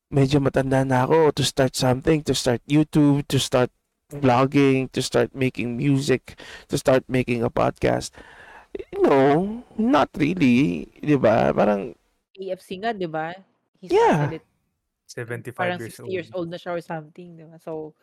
[0.07, 3.67] medyo matanda na ako to start something, to start YouTube, to start
[4.11, 6.39] vlogging, to start making music,
[6.71, 8.11] to start making a podcast.
[8.95, 10.87] No, not really.
[11.01, 11.51] 'Di ba?
[11.51, 11.95] Parang
[12.37, 13.33] AFC nga, 'di ba?
[13.81, 14.27] He Yeah.
[14.29, 14.45] started it
[15.07, 16.11] 75 parang years 60 old.
[16.11, 17.57] years old na siya or something, 'di ba?
[17.59, 17.95] So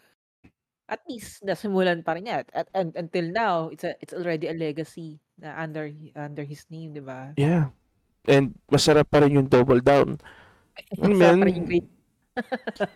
[0.85, 4.57] at least nasimulan pa rin niya at, and until now it's a it's already a
[4.57, 7.33] legacy na under under his name, 'di ba?
[7.41, 7.73] Yeah.
[8.25, 10.21] And masarap pa rin yung double down.
[10.97, 11.39] Sarap man?
[11.41, 11.89] pa rin yung great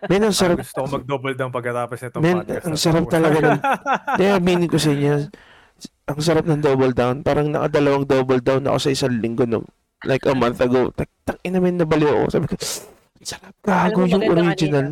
[0.04, 0.58] Men, ang sarap.
[0.58, 2.64] gusto ko mag-double down pagkatapos nitong Men, podcast.
[2.64, 3.60] ang sarap talaga ng...
[4.16, 5.30] Kaya meaning ko sa inyo,
[6.06, 7.22] ang sarap ng double down.
[7.22, 9.62] Parang nakadalawang double down ako sa isang linggo no,
[10.02, 10.90] like a month ago.
[10.90, 12.24] Tak, tak ina men nabaliw ako.
[12.30, 14.88] Sabi ko, "Ang sarap gago yung original.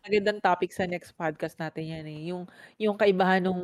[0.00, 2.20] magandang topic sa next podcast natin yan eh.
[2.30, 3.60] Yung yung kaibahan nung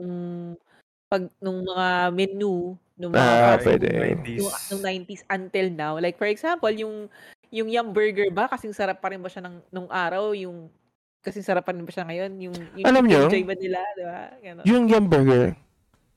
[1.06, 3.86] pag nung mga menu nung mga Ah, pwede.
[3.86, 4.38] food, 90s.
[4.40, 5.94] yung nung 90s until now.
[5.96, 7.08] Like for example, yung
[7.54, 10.66] yung Yum Burger ba kasing sarap pa rin ba siya ng nung araw, yung
[11.22, 13.30] kasing sarap pa rin ba siya ngayon, yung yung Alam nyo?
[13.30, 14.20] enjoy ba nila, di ba?
[14.42, 14.64] Ganon.
[14.66, 15.46] Yung Yum Burger,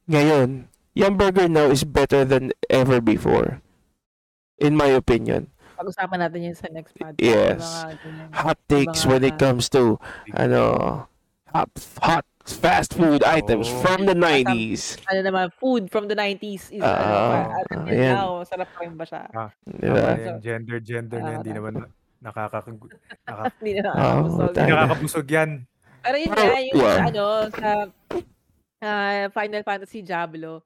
[0.09, 0.49] ngayon,
[0.97, 3.61] Yum Burger now is better than ever before.
[4.57, 5.53] In my opinion.
[5.77, 7.21] Pag-usapan natin yun sa next podcast.
[7.21, 7.61] Yes.
[7.61, 8.27] Mga ganyan.
[8.33, 10.01] Hot takes mga- when it comes to,
[10.33, 10.61] ano,
[11.53, 11.69] hot,
[12.01, 13.79] hot fast food items Oh.
[13.81, 14.95] from the 90s.
[15.05, 18.15] Ano naman, food from the 90s is Ah, ano pa, at until ayan.
[18.15, 19.23] now, sarap pa rin ba siya?
[19.65, 20.11] Di Tama ba?
[20.13, 21.73] na yung gender, gender na hindi Ah, naman
[22.17, 24.51] nakaka naka, Hindi na nakakabusog.
[24.53, 24.67] tayo.
[24.69, 25.49] nakakabusog yan.
[25.99, 26.99] Pero yun nga, yung yeah.
[27.03, 27.69] ano, sa
[28.79, 30.63] ah, Final Fantasy Diablo,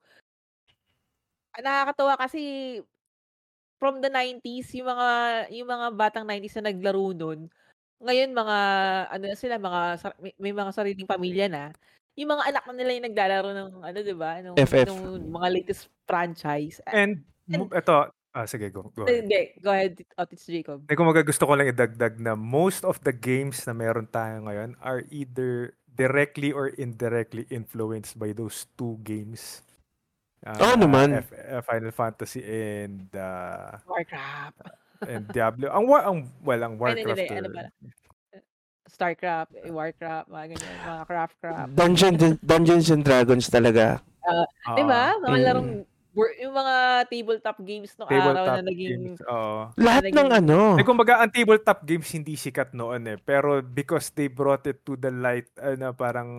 [1.52, 2.42] ah, nakakatawa kasi
[3.76, 5.08] from the 90s, yung mga
[5.50, 7.50] yung mga batang 90s na naglaro nun,
[8.02, 8.56] ngayon mga
[9.08, 9.80] ano na sila, mga
[10.18, 11.64] may, may mga sariling pamilya na.
[12.12, 14.42] Yung mga anak na nila yung naglalaro ng ano, 'di ba?
[14.42, 14.86] Nung, FF.
[14.90, 16.82] nung mga latest franchise.
[16.84, 18.92] And mo- eto, ah sige, go.
[18.92, 19.24] go ahead.
[19.24, 20.84] Hindi, go ahead, Otis Jacob.
[20.90, 24.76] Eh, kumaga gusto ko lang idagdag na most of the games na meron tayo ngayon
[24.82, 29.62] are either directly or indirectly influenced by those two games.
[30.42, 31.22] Oo Ah, naman.
[31.22, 34.81] F- uh, Final Fantasy and uh, Warcraft.
[35.04, 35.68] And Diablo.
[35.68, 37.20] Ang war ang well, ang Ay, hindi, Warcraft.
[37.20, 37.70] hindi, ano or-?
[38.84, 41.68] Starcraft, eh, Warcraft, mga ganyan, mga Craftcraft.
[41.72, 44.04] Dungeon, Dungeons and Dragons talaga.
[44.20, 44.44] Ah,
[44.76, 45.16] Di ba?
[45.18, 45.44] Mga Mm.
[45.48, 45.70] larong,
[46.12, 46.74] wor- yung mga
[47.08, 49.20] tabletop games nung araw tabletop na naging, games.
[49.24, 49.60] Oo.
[49.74, 50.58] Lahat Naging- ng ano.
[50.76, 53.18] Eh, kumbaga, ang tabletop games hindi sikat noon eh.
[53.18, 56.30] Pero because they brought it to the light, ano, parang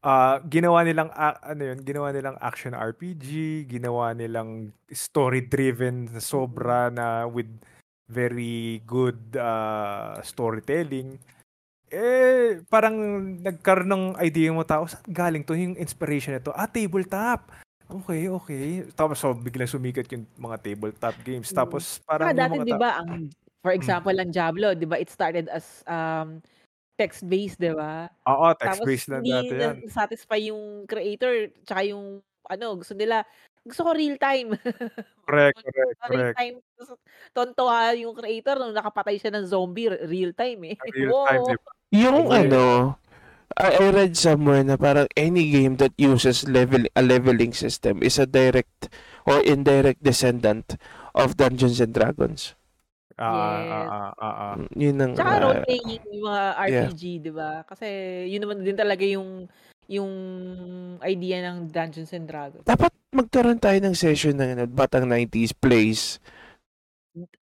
[0.00, 3.28] ah, ginawa nilang, a- ano yun, ginawa nilang action RPG,
[3.66, 7.48] ginawa nilang story-driven na sobra na with
[8.10, 11.14] very good ah, storytelling.
[11.90, 12.94] Eh, parang
[13.42, 16.54] nagkaroon ng idea mo tao, saan galing to yung inspiration nito?
[16.54, 17.50] Ah, tabletop.
[17.90, 18.66] Okay, okay.
[18.94, 21.50] Tapos so, biglang sumikat yung mga tabletop games.
[21.50, 21.56] Mm.
[21.58, 23.26] Tapos parang ah, dati di ba, ang,
[23.58, 26.38] for example, ang Diablo, di ba, it started as um,
[26.94, 28.06] text-based, di ba?
[28.30, 29.58] Oo, Tapos text-based hindi dati yan.
[29.58, 33.26] na satisfy yung creator, tsaka yung, ano, gusto nila,
[33.64, 34.54] gusto ko real time.
[35.30, 36.36] Correct, correct, real correct.
[36.42, 36.56] time.
[37.30, 40.76] Tontuwa yung creator nung nakapatay siya ng zombie, re- real time eh.
[40.90, 41.54] Real time?
[41.94, 42.50] Yung Okay.
[42.50, 42.98] ano,
[43.54, 48.18] I, I read somewhere na parang any game that uses level a leveling system is
[48.18, 48.90] a direct
[49.22, 50.74] or indirect descendant
[51.14, 52.58] of Dungeons and Dragons.
[53.14, 53.60] Ah, Yes.
[53.70, 54.54] ah, ah, ah, ah.
[54.56, 56.66] Mm, Yun ang Tsaka ah, role-playing, yung mga yeah.
[56.90, 57.50] RPG, di ba?
[57.68, 57.86] Kasi
[58.26, 59.46] yun naman din talaga yung
[59.90, 60.10] yung
[61.02, 62.62] idea ng Dungeons and Dragons.
[62.62, 66.22] dapat magkaroon tayo ng session ng ano, Batang 90s plays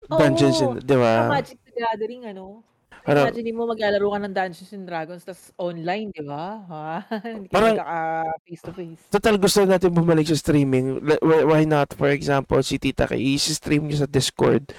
[0.06, 1.34] Dungeons Oo, and, di ba?
[1.34, 2.62] Magic the Gathering, ano?
[3.02, 6.62] Parang- Imagine mo maglalaro ka ng Dungeons and Dragons tas online, di ba?
[6.70, 6.90] Ha?
[7.26, 8.02] Hindi ka Parang- magkaka
[8.46, 9.02] face-to-face.
[9.10, 11.02] Total gusto natin bumalik sa streaming.
[11.22, 11.94] Why- not?
[11.94, 14.70] For example, si Tita Kay, i-stream niyo sa Discord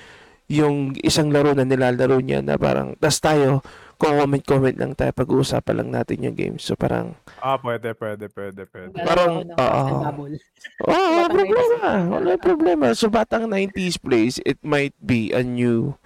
[0.46, 3.58] yung isang laro na nilalaro niya na parang, tas tayo,
[3.96, 6.56] comment-comment lang tayo, pag-uusapan lang natin yung game.
[6.56, 8.92] So parang, Ah, pwede, pwede, pwede, pwede.
[8.98, 9.84] Parang, oo.
[10.02, 10.36] bubble.
[10.82, 11.88] oh, wala problema.
[12.06, 12.86] Wala problema.
[12.92, 15.96] So batang 90s plays, it might be a new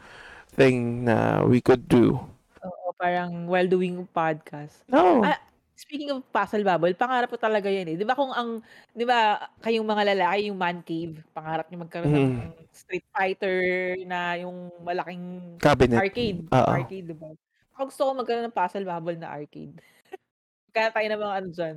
[0.52, 2.18] thing na we could do.
[2.60, 4.82] Oo, parang while doing podcast.
[4.86, 5.22] No.
[5.22, 5.38] Ah,
[5.72, 7.96] Speaking of puzzle bubble, pangarap ko talaga yan eh.
[7.96, 8.60] Di ba kung ang,
[8.92, 12.68] di ba, kayong mga lalaki, yung man cave, pangarap niyo magkaroon ng Mm.
[12.68, 13.56] Street Fighter
[14.04, 15.96] na yung malaking Cabinet.
[15.96, 16.44] arcade.
[16.46, 16.68] Oo.
[16.70, 17.32] Arcade, di ba?
[17.80, 19.72] Ako gusto ko magkaroon ng puzzle bubble na arcade.
[20.76, 21.76] Kaya tayo ng mga ano dyan.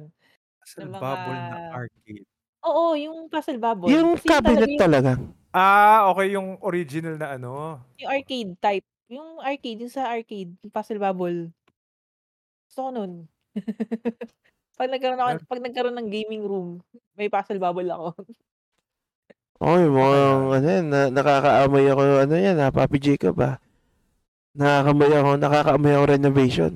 [0.60, 2.26] Puzzle mga- bubble na arcade.
[2.68, 3.88] Oo, yung puzzle bubble.
[3.88, 5.12] Yung Kasi cabinet yung, talaga.
[5.56, 7.80] Ah, okay, yung original na ano.
[7.96, 8.88] yung arcade type.
[9.08, 11.56] Yung arcade, yung sa arcade, yung puzzle bubble.
[12.68, 13.12] Gusto ko nun.
[14.80, 16.84] pag nagkaroon ako, pag nagkaroon ng gaming room,
[17.16, 18.12] may puzzle bubble ako.
[19.64, 20.56] Oy, mga Okay.
[20.60, 23.64] ano yan, na, nakakaamoy ako, ano yan, ha, Papi Jacob, ha.
[24.54, 26.72] Nakakaamoy ako, nakakaamoy ako renovation.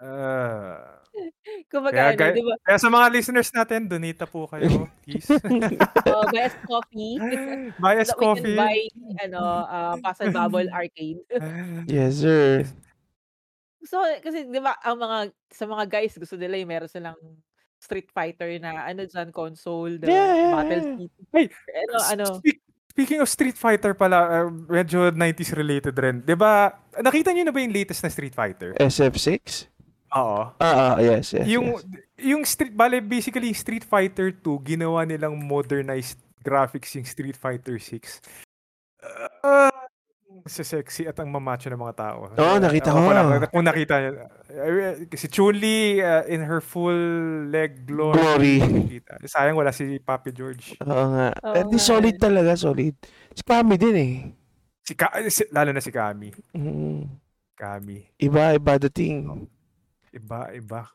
[0.00, 0.86] Ah.
[1.70, 2.54] Kumbaga, Kaya, ano, di ba?
[2.62, 5.26] kaya sa mga listeners natin, donate po kayo, please.
[6.10, 7.18] Uh, best coffee.
[7.78, 8.56] Buy us so we coffee.
[8.58, 8.78] can buy,
[9.22, 11.22] ano, uh, puzzle bubble arcade.
[11.86, 12.66] Yes, sir.
[13.86, 17.18] So, kasi, di ba, ang mga, sa mga guys, gusto nila yung meron silang
[17.78, 20.96] Street Fighter na, ano dyan, console, the Yeah, yeah, Battle yeah.
[20.98, 21.06] City.
[21.30, 21.46] Hey,
[21.78, 22.62] Ano, ano, Speak-
[23.00, 26.20] speaking of Street Fighter pala, uh, medyo 90s related rin.
[26.20, 26.68] 'Di ba?
[27.00, 28.76] Nakita niyo na ba yung latest na Street Fighter?
[28.76, 29.64] SF6?
[30.20, 30.52] Oo.
[30.60, 31.88] Ah, ah, yes, yes, yung yes.
[32.20, 38.20] yung Street bale basically Street Fighter 2 ginawa nilang modernized graphics yung Street Fighter 6.
[39.40, 39.79] Uh,
[40.44, 42.18] sa sexy at ang mamacho ng mga tao.
[42.30, 43.10] Oo, nakita Ewan ko.
[43.12, 44.10] lang, kung nakita niyo.
[44.48, 46.96] Uh, si Chun-Li uh, in her full
[47.46, 48.16] leg glory.
[48.16, 48.56] Glory.
[48.60, 49.20] Nakita.
[49.22, 50.76] Sayang wala si Papi George.
[50.80, 51.28] Oo nga.
[51.40, 51.84] Oo Eh, di nga.
[51.84, 52.94] solid talaga, solid.
[53.30, 54.14] Si Kami din eh.
[54.80, 56.32] Si, Ka- si lalo na si Kami.
[56.50, 57.04] Mm.
[57.52, 57.96] Kami.
[58.16, 59.46] Iba, iba dating.
[60.10, 60.88] Iba, iba.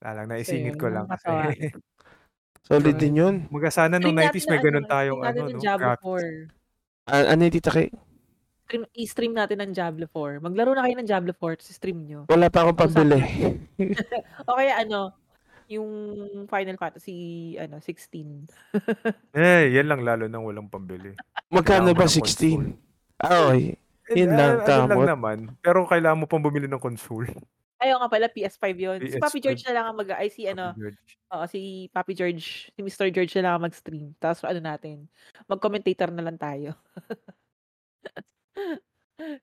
[0.00, 1.28] Lalang, naisingit ko lang kasi.
[2.66, 3.34] Solid din yun.
[3.46, 5.58] Mga sana nung Stream 90s natin may na, ganun ano, tayong ano, no?
[5.62, 6.50] Diablo graphics.
[7.06, 7.06] 4.
[7.06, 7.86] Ah, ano yung tita kay?
[8.66, 10.42] Stream, i-stream natin ng Diablo 4.
[10.42, 12.26] Maglaro na kayo ng Diablo 4, tapos stream nyo.
[12.26, 13.22] Wala pa akong pambili.
[14.50, 15.14] O kaya ano,
[15.70, 15.86] yung
[16.50, 17.14] Final Fantasy
[17.62, 18.50] ano 16.
[19.38, 21.14] Eh, yan lang lalo nang walang pambili.
[21.46, 22.74] Magkano ba mo ng console.
[22.74, 23.22] 16?
[23.22, 23.78] Ah, okay.
[24.18, 25.06] Yun Eh, lang, ah, ano lang kamot.
[25.06, 25.38] naman.
[25.62, 27.30] Pero kailangan mo pang bumili ng console.
[27.78, 28.98] Ayaw nga pala, PS5 yun.
[28.98, 29.44] Si Papi PS5.
[29.46, 30.74] George na lang ang mag- ay si ano,
[31.30, 31.60] oo, si
[31.94, 33.14] Papi George, si Mr.
[33.14, 34.10] George na lang ang mag-stream.
[34.18, 35.06] Tapos ano natin,
[35.46, 36.74] mag-commentator na lang tayo.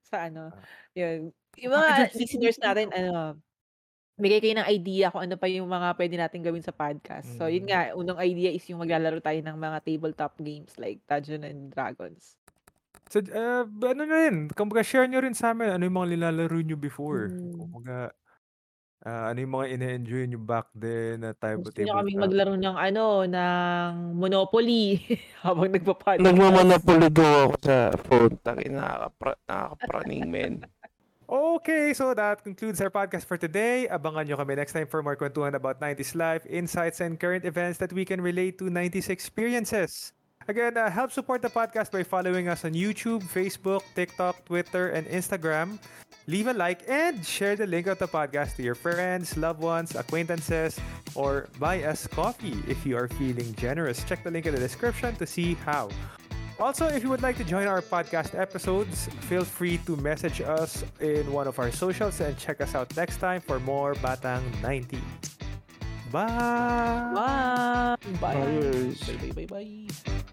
[0.10, 0.50] sa ano,
[0.94, 1.30] yun.
[1.58, 3.38] Yung Papi mga George, listeners natin, ano,
[4.14, 7.26] bigay kayo ng idea kung ano pa yung mga pwede natin gawin sa podcast.
[7.38, 7.70] So, yun Mm.
[7.70, 12.38] nga, unang idea is yung maglalaro tayo ng mga tabletop games like Dungeons and Dragons.
[13.10, 16.60] So, uh, ano na rin, kumbaga share nyo rin sa amin ano yung mga nilalaro
[16.62, 17.30] nyo before.
[17.30, 17.58] Mm.
[17.58, 18.14] Kumbaga,
[19.04, 22.24] ah, ano yung mga ine-enjoy nyo back then na type of Gusto nyo kaming tabletop.
[22.24, 24.84] maglaro ng ano, ng Monopoly
[25.46, 26.24] habang nagpa-podcast.
[26.24, 27.78] Nagmamanopoly daw ako sa
[28.08, 28.34] phone.
[28.40, 30.54] Taki, nakakapra, nakakapraning, men.
[31.24, 33.88] Okay, so that concludes our podcast for today.
[33.90, 37.80] Abangan nyo kami next time for more kwentuhan about 90s life, insights, and current events
[37.80, 40.14] that we can relate to 90s experiences.
[40.48, 45.08] Again, uh, help support the podcast by following us on YouTube, Facebook, TikTok, Twitter, and
[45.08, 45.80] Instagram.
[46.28, 49.96] Leave a like and share the link of the podcast to your friends, loved ones,
[49.96, 50.80] acquaintances,
[51.16, 54.04] or buy us coffee if you are feeling generous.
[54.04, 55.90] Check the link in the description to see how.
[56.60, 60.86] Also, if you would like to join our podcast episodes, feel free to message us
[61.02, 65.00] in one of our socials and check us out next time for more Batang 90.
[66.12, 66.28] Bye!
[67.16, 67.96] Bye!
[68.22, 68.36] Bye!
[68.36, 69.02] Ayos.
[69.08, 70.24] Bye, bye, bye, bye.